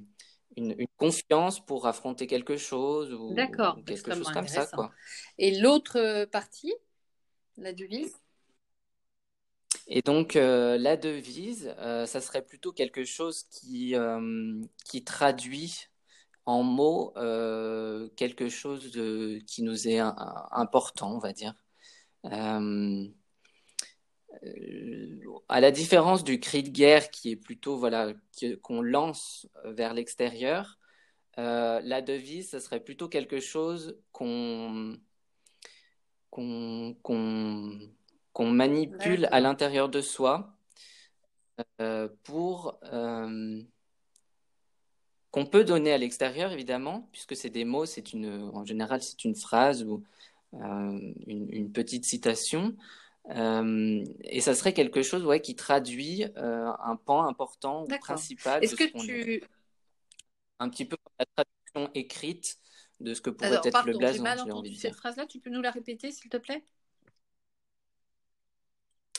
une, 0.56 0.86
confiance 0.96 1.64
pour 1.64 1.86
affronter 1.86 2.26
quelque 2.26 2.56
chose 2.56 3.12
ou, 3.12 3.34
quelque 3.34 4.14
chose 4.14 4.32
comme 4.32 4.48
ça. 4.48 4.66
Quoi. 4.66 4.90
Et 5.36 5.60
l'autre 5.60 6.24
partie, 6.26 6.74
la 7.58 7.74
devise? 7.74 8.16
Et 9.88 10.02
donc, 10.02 10.34
la 10.34 10.96
devise, 10.96 11.74
ça 11.78 12.20
serait 12.20 12.44
plutôt 12.44 12.72
quelque 12.72 13.04
chose 13.04 13.44
qui, 13.50 13.94
qui 14.84 15.04
traduit 15.04 15.86
en 16.46 16.62
mots 16.62 17.12
quelque 18.16 18.48
chose 18.48 18.90
de, 18.92 19.40
qui 19.46 19.62
nous 19.62 19.88
est 19.88 19.98
important, 19.98 21.14
on 21.14 21.18
va 21.18 21.32
dire. 21.32 21.54
à 25.48 25.60
la 25.60 25.70
différence 25.70 26.24
du 26.24 26.40
cri 26.40 26.62
de 26.62 26.70
guerre 26.70 27.10
qui 27.10 27.30
est 27.30 27.36
plutôt 27.36 27.76
voilà 27.78 28.12
qu'on 28.62 28.82
lance 28.82 29.48
vers 29.64 29.94
l'extérieur, 29.94 30.78
la 31.36 32.02
devise, 32.02 32.50
ce 32.50 32.60
serait 32.60 32.80
plutôt 32.80 33.08
quelque 33.08 33.40
chose 33.40 33.98
qu'on 34.12 34.98
qu'on 36.30 36.94
qu'on 38.36 38.50
manipule 38.50 39.30
à 39.32 39.40
l'intérieur 39.40 39.88
de 39.88 40.02
soi 40.02 40.54
euh, 41.80 42.06
pour 42.22 42.78
euh, 42.92 43.62
qu'on 45.30 45.46
peut 45.46 45.64
donner 45.64 45.90
à 45.90 45.96
l'extérieur 45.96 46.52
évidemment 46.52 47.08
puisque 47.12 47.34
c'est 47.34 47.48
des 47.48 47.64
mots 47.64 47.86
c'est 47.86 48.12
une 48.12 48.50
en 48.52 48.62
général 48.66 49.00
c'est 49.00 49.24
une 49.24 49.34
phrase 49.34 49.84
ou 49.84 50.04
euh, 50.52 51.14
une, 51.26 51.72
petite 51.72 52.04
citation 52.04 52.76
et 53.30 54.40
ça 54.42 54.54
serait 54.54 54.74
quelque 54.74 55.00
chose 55.00 55.24
ouais, 55.24 55.40
qui 55.40 55.56
traduit 55.56 56.26
un 56.36 56.96
pan 56.96 57.26
important 57.26 57.86
principal 58.02 58.62
est-ce 58.62 58.76
que 58.76 58.84
tu 58.84 59.42
un 60.58 60.68
petit 60.68 60.84
peu 60.84 60.98
la 61.18 61.24
traduction 61.24 61.90
écrite 61.94 62.58
de 63.00 63.14
ce 63.14 63.22
que 63.22 63.30
pourrait 63.30 63.60
être 63.64 63.86
le 63.86 63.96
blason. 63.96 64.22
Mal 64.22 64.40
entendu 64.40 64.74
cette 64.74 64.94
phrase-là, 64.94 65.26
tu 65.26 65.38
peux 65.38 65.50
nous 65.50 65.60
la 65.60 65.70
répéter, 65.70 66.10
s'il 66.10 66.30
te 66.30 66.38
plaît? 66.38 66.64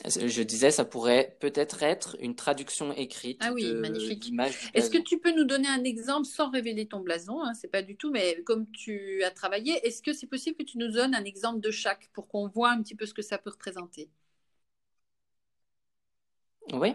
Je 0.04 0.42
disais, 0.42 0.70
ça 0.70 0.84
pourrait 0.84 1.36
peut-être 1.40 1.82
être 1.82 2.16
une 2.20 2.36
traduction 2.36 2.92
écrite 2.92 3.40
ah 3.40 3.52
oui, 3.52 3.64
de 3.64 3.74
magnifique. 3.74 4.32
Est-ce 4.74 4.90
que 4.90 4.98
tu 4.98 5.18
peux 5.18 5.34
nous 5.34 5.44
donner 5.44 5.68
un 5.68 5.82
exemple 5.84 6.26
sans 6.26 6.50
révéler 6.50 6.86
ton 6.86 7.00
blason 7.00 7.42
hein, 7.42 7.52
C'est 7.54 7.68
pas 7.68 7.82
du 7.82 7.96
tout, 7.96 8.10
mais 8.10 8.40
comme 8.44 8.70
tu 8.70 9.22
as 9.24 9.30
travaillé, 9.30 9.74
est-ce 9.86 10.02
que 10.02 10.12
c'est 10.12 10.26
possible 10.26 10.56
que 10.56 10.62
tu 10.62 10.78
nous 10.78 10.90
donnes 10.90 11.14
un 11.14 11.24
exemple 11.24 11.60
de 11.60 11.70
chaque 11.70 12.08
pour 12.12 12.28
qu'on 12.28 12.46
voit 12.48 12.70
un 12.70 12.82
petit 12.82 12.94
peu 12.94 13.06
ce 13.06 13.14
que 13.14 13.22
ça 13.22 13.38
peut 13.38 13.50
représenter? 13.50 14.08
Oui. 16.72 16.94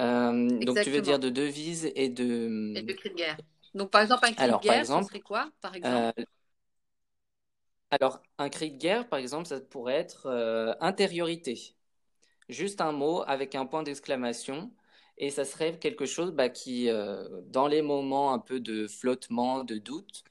Euh, 0.00 0.48
donc 0.64 0.80
tu 0.80 0.90
veux 0.90 1.00
dire 1.00 1.18
de 1.18 1.28
devise 1.28 1.90
et 1.94 2.08
de. 2.08 2.72
Et 2.76 2.82
de 2.82 2.92
cri 2.92 3.10
de 3.10 3.14
guerre. 3.14 3.36
Donc 3.74 3.90
par 3.90 4.02
exemple, 4.02 4.24
un 4.26 4.32
cri 4.32 4.48
de 4.48 4.62
guerre, 4.62 4.86
ce 4.86 5.02
serait 5.04 5.20
quoi 5.20 5.50
par 5.60 5.74
exemple? 5.74 6.12
euh, 6.18 6.24
Alors, 7.90 8.20
un 8.38 8.48
cri 8.48 8.70
de 8.70 8.78
guerre, 8.78 9.08
par 9.08 9.18
exemple, 9.18 9.46
ça 9.46 9.60
pourrait 9.60 9.94
être 9.94 10.26
euh, 10.26 10.72
intériorité 10.80 11.76
juste 12.52 12.80
un 12.80 12.92
mot 12.92 13.22
avec 13.26 13.54
un 13.54 13.66
point 13.66 13.82
d'exclamation. 13.82 14.70
Et 15.18 15.30
ça 15.30 15.44
serait 15.44 15.78
quelque 15.78 16.06
chose 16.06 16.32
bah, 16.32 16.48
qui, 16.48 16.88
euh, 16.88 17.28
dans 17.46 17.66
les 17.68 17.82
moments 17.82 18.32
un 18.32 18.38
peu 18.38 18.60
de 18.60 18.86
flottement, 18.88 19.64
de 19.64 19.76
doute, 19.78 20.24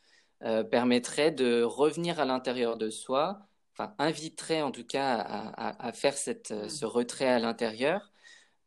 euh, 0.44 0.64
permettrait 0.64 1.32
de 1.32 1.62
revenir 1.64 2.20
à 2.20 2.26
l'intérieur 2.26 2.78
de 2.78 2.90
soi, 2.90 3.48
enfin 3.74 3.94
inviterait 4.00 4.62
en 4.62 4.72
tout 4.72 4.86
cas 4.86 5.20
à, 5.56 5.92
faire 5.94 6.18
cette, 6.18 6.52
euh, 6.52 6.68
ce 6.68 6.86
retrait 6.86 7.28
à 7.28 7.40
l'intérieur 7.40 8.12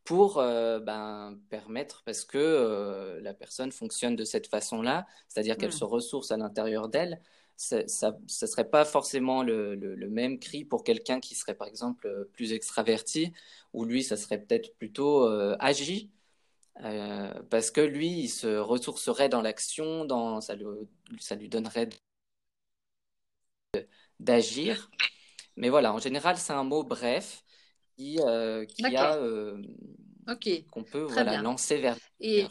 pour 0.04 0.34
ben, 0.36 1.38
permettre, 1.48 2.02
parce 2.04 2.26
que 2.26 3.18
la 3.22 3.32
personne 3.32 3.72
fonctionne 3.72 4.16
de 4.16 4.24
cette 4.24 4.48
façon-là, 4.48 5.06
c'est-à-dire 5.28 5.56
qu'elle 5.56 5.72
se 5.72 5.84
ressource 5.84 6.30
à 6.30 6.36
l'intérieur 6.36 6.90
d'elle, 6.90 7.22
ça 7.56 7.82
ne 7.82 8.46
serait 8.46 8.68
pas 8.68 8.84
forcément 8.84 9.42
le, 9.42 9.74
le, 9.74 10.10
même 10.10 10.38
cri 10.38 10.64
pour 10.64 10.84
quelqu'un 10.84 11.20
qui 11.20 11.34
serait 11.34 11.54
par 11.54 11.68
exemple 11.68 12.28
plus 12.32 12.52
extraverti, 12.52 13.32
ou 13.72 13.84
lui, 13.84 14.02
ça 14.02 14.16
serait 14.16 14.38
peut-être 14.40 14.74
plutôt 14.76 15.28
euh, 15.28 15.56
agi, 15.60 16.10
euh, 16.82 17.32
parce 17.50 17.70
que 17.70 17.80
lui, 17.80 18.08
il 18.08 18.28
se 18.28 18.56
ressourcerait 18.56 19.28
dans 19.28 19.42
l'action, 19.42 20.04
dans, 20.04 20.40
ça, 20.40 20.54
lui, 20.54 20.66
ça 21.20 21.36
lui 21.36 21.48
donnerait 21.48 21.88
d'agir. 24.20 24.90
Mais 25.56 25.68
voilà, 25.68 25.92
en 25.92 25.98
général, 25.98 26.36
c'est 26.36 26.52
un 26.52 26.64
mot 26.64 26.82
bref 26.82 27.44
qui, 27.96 28.18
euh, 28.20 28.64
qui 28.64 28.84
a 28.96 29.16
qu'on 30.70 30.84
peut 30.84 31.02
voilà, 31.02 31.40
lancer 31.42 31.78
vers 31.78 31.96
Et... 32.20 32.46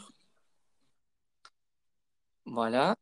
Voilà. 2.46 2.94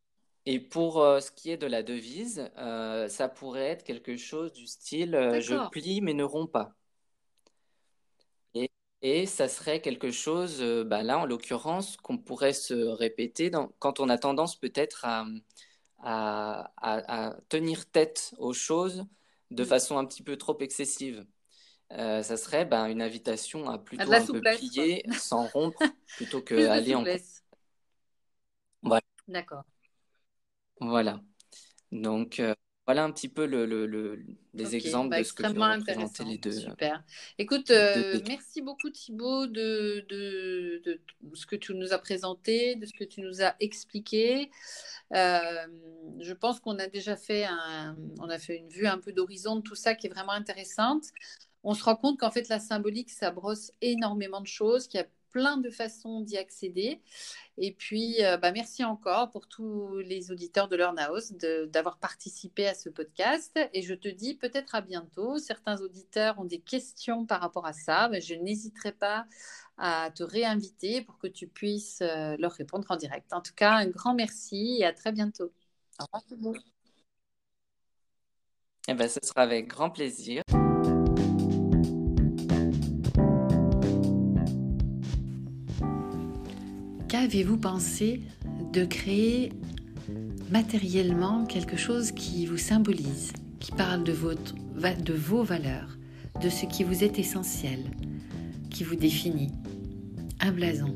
Et 0.44 0.58
pour 0.58 1.00
euh, 1.00 1.20
ce 1.20 1.30
qui 1.30 1.50
est 1.50 1.56
de 1.56 1.66
la 1.66 1.82
devise, 1.82 2.50
euh, 2.58 3.08
ça 3.08 3.28
pourrait 3.28 3.66
être 3.66 3.84
quelque 3.84 4.16
chose 4.16 4.52
du 4.52 4.66
style 4.66 5.14
euh, 5.14 5.40
je 5.40 5.68
plie 5.70 6.00
mais 6.00 6.14
ne 6.14 6.24
romps 6.24 6.50
pas. 6.50 6.74
Et, 8.54 8.70
et 9.02 9.26
ça 9.26 9.46
serait 9.46 9.80
quelque 9.80 10.10
chose, 10.10 10.60
bah 10.86 11.04
là 11.04 11.18
en 11.18 11.26
l'occurrence, 11.26 11.96
qu'on 11.96 12.18
pourrait 12.18 12.54
se 12.54 12.74
répéter 12.74 13.50
dans, 13.50 13.68
quand 13.78 14.00
on 14.00 14.08
a 14.08 14.18
tendance 14.18 14.58
peut-être 14.58 15.04
à, 15.04 15.26
à, 16.00 16.72
à, 16.76 17.36
tenir 17.48 17.88
tête 17.88 18.34
aux 18.38 18.52
choses 18.52 19.06
de 19.52 19.62
mmh. 19.62 19.66
façon 19.66 19.98
un 19.98 20.04
petit 20.04 20.24
peu 20.24 20.36
trop 20.36 20.58
excessive. 20.58 21.24
ça 21.90 22.36
serait 22.36 22.64
bah, 22.64 22.88
une 22.90 23.00
invitation 23.00 23.70
à 23.70 23.78
plutôt 23.78 24.12
un 24.12 24.26
peu 24.26 24.40
plier 24.40 25.04
sans 25.16 25.46
rompre 25.46 25.82
plutôt 26.16 26.40
qu'aller 26.42 26.96
en. 26.96 27.04
Voilà. 28.82 29.02
D'accord. 29.28 29.62
Voilà. 30.80 31.20
Donc, 31.90 32.40
euh, 32.40 32.54
voilà 32.86 33.04
un 33.04 33.12
petit 33.12 33.28
peu 33.28 33.46
le, 33.46 33.64
le, 33.64 34.24
les 34.54 34.74
exemples 34.74 35.10
bah, 35.10 35.18
de 35.20 35.22
ce 35.24 35.32
que 35.32 35.44
je 35.44 35.48
représenter 35.48 36.24
les 36.24 36.38
deux. 36.38 36.52
Super. 36.52 37.04
Écoute, 37.38 37.70
euh, 37.70 38.20
merci 38.26 38.60
beaucoup 38.60 38.90
Thibaut 38.90 39.46
de, 39.46 40.04
de, 40.08 40.82
de, 40.84 41.00
ce 41.34 41.46
que 41.46 41.54
tu 41.54 41.74
nous 41.74 41.92
as 41.92 41.98
présenté, 41.98 42.74
de 42.74 42.84
ce 42.84 42.92
que 42.92 43.04
tu 43.04 43.20
nous 43.20 43.40
as 43.40 43.54
expliqué. 43.60 44.50
Euh, 45.14 45.66
je 46.18 46.32
pense 46.32 46.58
qu'on 46.58 46.78
a 46.78 46.88
déjà 46.88 47.16
fait, 47.16 47.44
un, 47.44 47.96
on 48.18 48.28
a 48.28 48.38
fait 48.38 48.56
une 48.56 48.68
vue 48.68 48.86
un 48.86 48.98
peu 48.98 49.12
d'horizon 49.12 49.56
de 49.56 49.60
tout 49.62 49.76
ça 49.76 49.94
qui 49.94 50.08
est 50.08 50.10
vraiment 50.10 50.32
intéressante. 50.32 51.04
On 51.62 51.74
se 51.74 51.84
rend 51.84 51.94
compte 51.94 52.18
qu'en 52.18 52.32
fait, 52.32 52.48
la 52.48 52.58
symbolique, 52.58 53.10
ça 53.10 53.30
brosse 53.30 53.70
énormément 53.80 54.40
de 54.40 54.48
choses, 54.48 54.88
qu'il 54.88 54.98
y 54.98 55.02
a 55.04 55.06
plein 55.32 55.56
de 55.56 55.70
façons 55.70 56.20
d'y 56.20 56.36
accéder. 56.36 57.00
Et 57.58 57.72
puis, 57.72 58.24
euh, 58.24 58.36
bah, 58.36 58.52
merci 58.52 58.84
encore 58.84 59.30
pour 59.30 59.48
tous 59.48 59.98
les 59.98 60.30
auditeurs 60.30 60.68
de 60.68 60.76
Learnhouse 60.76 61.32
d'avoir 61.68 61.98
participé 61.98 62.68
à 62.68 62.74
ce 62.74 62.88
podcast. 62.88 63.58
Et 63.72 63.82
je 63.82 63.94
te 63.94 64.08
dis 64.08 64.34
peut-être 64.34 64.74
à 64.74 64.80
bientôt. 64.80 65.38
Certains 65.38 65.80
auditeurs 65.80 66.38
ont 66.38 66.44
des 66.44 66.60
questions 66.60 67.26
par 67.26 67.40
rapport 67.40 67.66
à 67.66 67.72
ça. 67.72 68.08
Mais 68.10 68.20
je 68.20 68.34
n'hésiterai 68.34 68.92
pas 68.92 69.26
à 69.78 70.10
te 70.14 70.22
réinviter 70.22 71.02
pour 71.02 71.18
que 71.18 71.26
tu 71.26 71.48
puisses 71.48 72.02
euh, 72.02 72.36
leur 72.38 72.52
répondre 72.52 72.86
en 72.90 72.96
direct. 72.96 73.32
En 73.32 73.40
tout 73.40 73.54
cas, 73.54 73.72
un 73.72 73.86
grand 73.86 74.14
merci 74.14 74.76
et 74.78 74.84
à 74.84 74.92
très 74.92 75.12
bientôt. 75.12 75.52
Au 75.98 76.18
revoir. 76.30 76.54
Eh 78.88 78.94
ben, 78.94 79.08
ce 79.08 79.20
sera 79.22 79.42
avec 79.42 79.68
grand 79.68 79.90
plaisir. 79.90 80.42
Qu'avez-vous 87.12 87.58
pensé 87.58 88.22
de 88.72 88.86
créer 88.86 89.52
matériellement 90.50 91.44
quelque 91.44 91.76
chose 91.76 92.10
qui 92.10 92.46
vous 92.46 92.56
symbolise, 92.56 93.34
qui 93.60 93.70
parle 93.70 94.02
de, 94.02 94.12
votre, 94.12 94.54
de 94.54 95.12
vos 95.12 95.42
valeurs, 95.42 95.98
de 96.40 96.48
ce 96.48 96.64
qui 96.64 96.84
vous 96.84 97.04
est 97.04 97.18
essentiel, 97.18 97.80
qui 98.70 98.82
vous 98.82 98.96
définit? 98.96 99.50
Un 100.40 100.52
blason. 100.52 100.94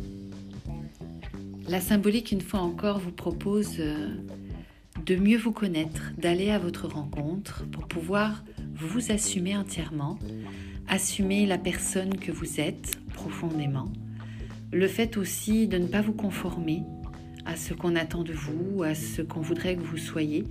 La 1.69 1.83
symbolique, 1.83 2.33
une 2.33 2.41
fois 2.41 2.61
encore, 2.61 2.99
vous 2.99 3.13
propose 3.13 3.75
euh, 3.79 4.09
de 5.05 5.17
mieux 5.17 5.37
vous 5.37 5.53
connaître, 5.53 6.13
d'aller 6.17 6.49
à 6.49 6.59
votre 6.59 6.89
rencontre 6.89 7.67
pour 7.73 7.87
pouvoir 7.87 8.43
vous 8.75 9.13
assumer 9.13 9.55
entièrement, 9.55 10.19
assumer 10.89 11.45
la 11.45 11.59
personne 11.59 12.17
que 12.17 12.33
vous 12.33 12.59
êtes 12.59 12.99
profondément 13.13 13.93
le 14.73 14.89
fait 14.89 15.17
aussi 15.17 15.69
de 15.69 15.79
ne 15.79 15.87
pas 15.87 16.01
vous 16.01 16.13
conformer 16.13 16.83
à 17.45 17.57
ce 17.57 17.75
qu'on 17.75 17.95
attend 17.97 18.25
de 18.25 18.33
vous, 18.33 18.83
à 18.83 18.95
ce 18.95 19.23
qu'on 19.23 19.41
voudrait 19.41 19.77
que 19.77 19.83
vous 19.83 19.99
soyez, 19.99 20.45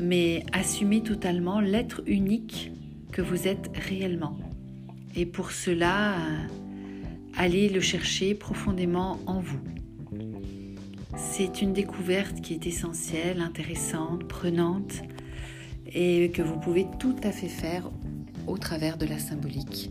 mais 0.00 0.44
assumer 0.52 1.02
totalement 1.02 1.60
l'être 1.60 2.02
unique 2.06 2.72
que 3.12 3.22
vous 3.22 3.46
êtes 3.46 3.70
réellement. 3.74 4.38
Et 5.14 5.24
pour 5.24 5.52
cela, 5.52 6.16
allez 7.36 7.68
le 7.68 7.80
chercher 7.80 8.34
profondément 8.34 9.18
en 9.26 9.40
vous. 9.40 9.60
C'est 11.16 11.62
une 11.62 11.72
découverte 11.72 12.40
qui 12.42 12.52
est 12.54 12.66
essentielle, 12.66 13.40
intéressante, 13.40 14.24
prenante 14.24 15.02
et 15.86 16.30
que 16.30 16.42
vous 16.42 16.58
pouvez 16.58 16.86
tout 16.98 17.16
à 17.22 17.30
fait 17.30 17.48
faire 17.48 17.90
au 18.46 18.58
travers 18.58 18.98
de 18.98 19.06
la 19.06 19.18
symbolique, 19.18 19.90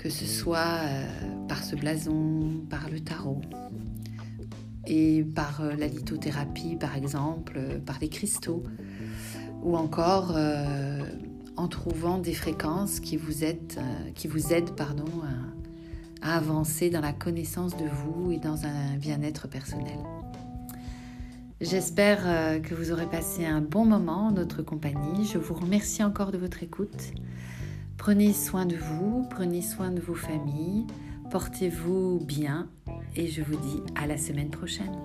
que 0.00 0.08
ce 0.08 0.24
soit 0.24 0.78
euh, 0.82 1.04
par 1.46 1.62
ce 1.62 1.76
blason, 1.76 2.64
par 2.70 2.88
le 2.88 3.00
tarot 3.00 3.42
et 4.86 5.22
par 5.22 5.60
euh, 5.60 5.74
la 5.76 5.88
lithothérapie 5.88 6.76
par 6.76 6.96
exemple, 6.96 7.58
euh, 7.58 7.78
par 7.78 7.98
les 8.00 8.08
cristaux, 8.08 8.62
ou 9.62 9.76
encore 9.76 10.34
en 11.56 11.68
trouvant 11.68 12.16
des 12.16 12.32
fréquences 12.32 12.98
qui 12.98 13.18
vous 13.18 13.44
aident, 13.44 14.70
pardon, 14.74 15.04
à 16.22 16.36
avancer 16.36 16.88
dans 16.88 17.02
la 17.02 17.12
connaissance 17.12 17.76
de 17.76 17.84
vous 17.84 18.32
et 18.32 18.38
dans 18.38 18.64
un 18.64 18.96
bien-être 18.96 19.48
personnel. 19.48 19.98
J'espère 21.60 22.22
que 22.62 22.74
vous 22.74 22.90
aurez 22.90 23.04
passé 23.04 23.44
un 23.44 23.60
bon 23.60 23.84
moment 23.84 24.28
en 24.28 24.32
notre 24.32 24.62
compagnie. 24.62 25.26
Je 25.26 25.36
vous 25.36 25.52
remercie 25.52 26.02
encore 26.02 26.32
de 26.32 26.38
votre 26.38 26.62
écoute. 26.62 27.12
Prenez 28.00 28.32
soin 28.32 28.64
de 28.64 28.76
vous, 28.76 29.26
prenez 29.28 29.60
soin 29.60 29.90
de 29.90 30.00
vos 30.00 30.14
familles, 30.14 30.86
portez-vous 31.30 32.18
bien 32.24 32.70
et 33.14 33.26
je 33.26 33.42
vous 33.42 33.56
dis 33.56 33.82
à 33.94 34.06
la 34.06 34.16
semaine 34.16 34.48
prochaine. 34.48 34.96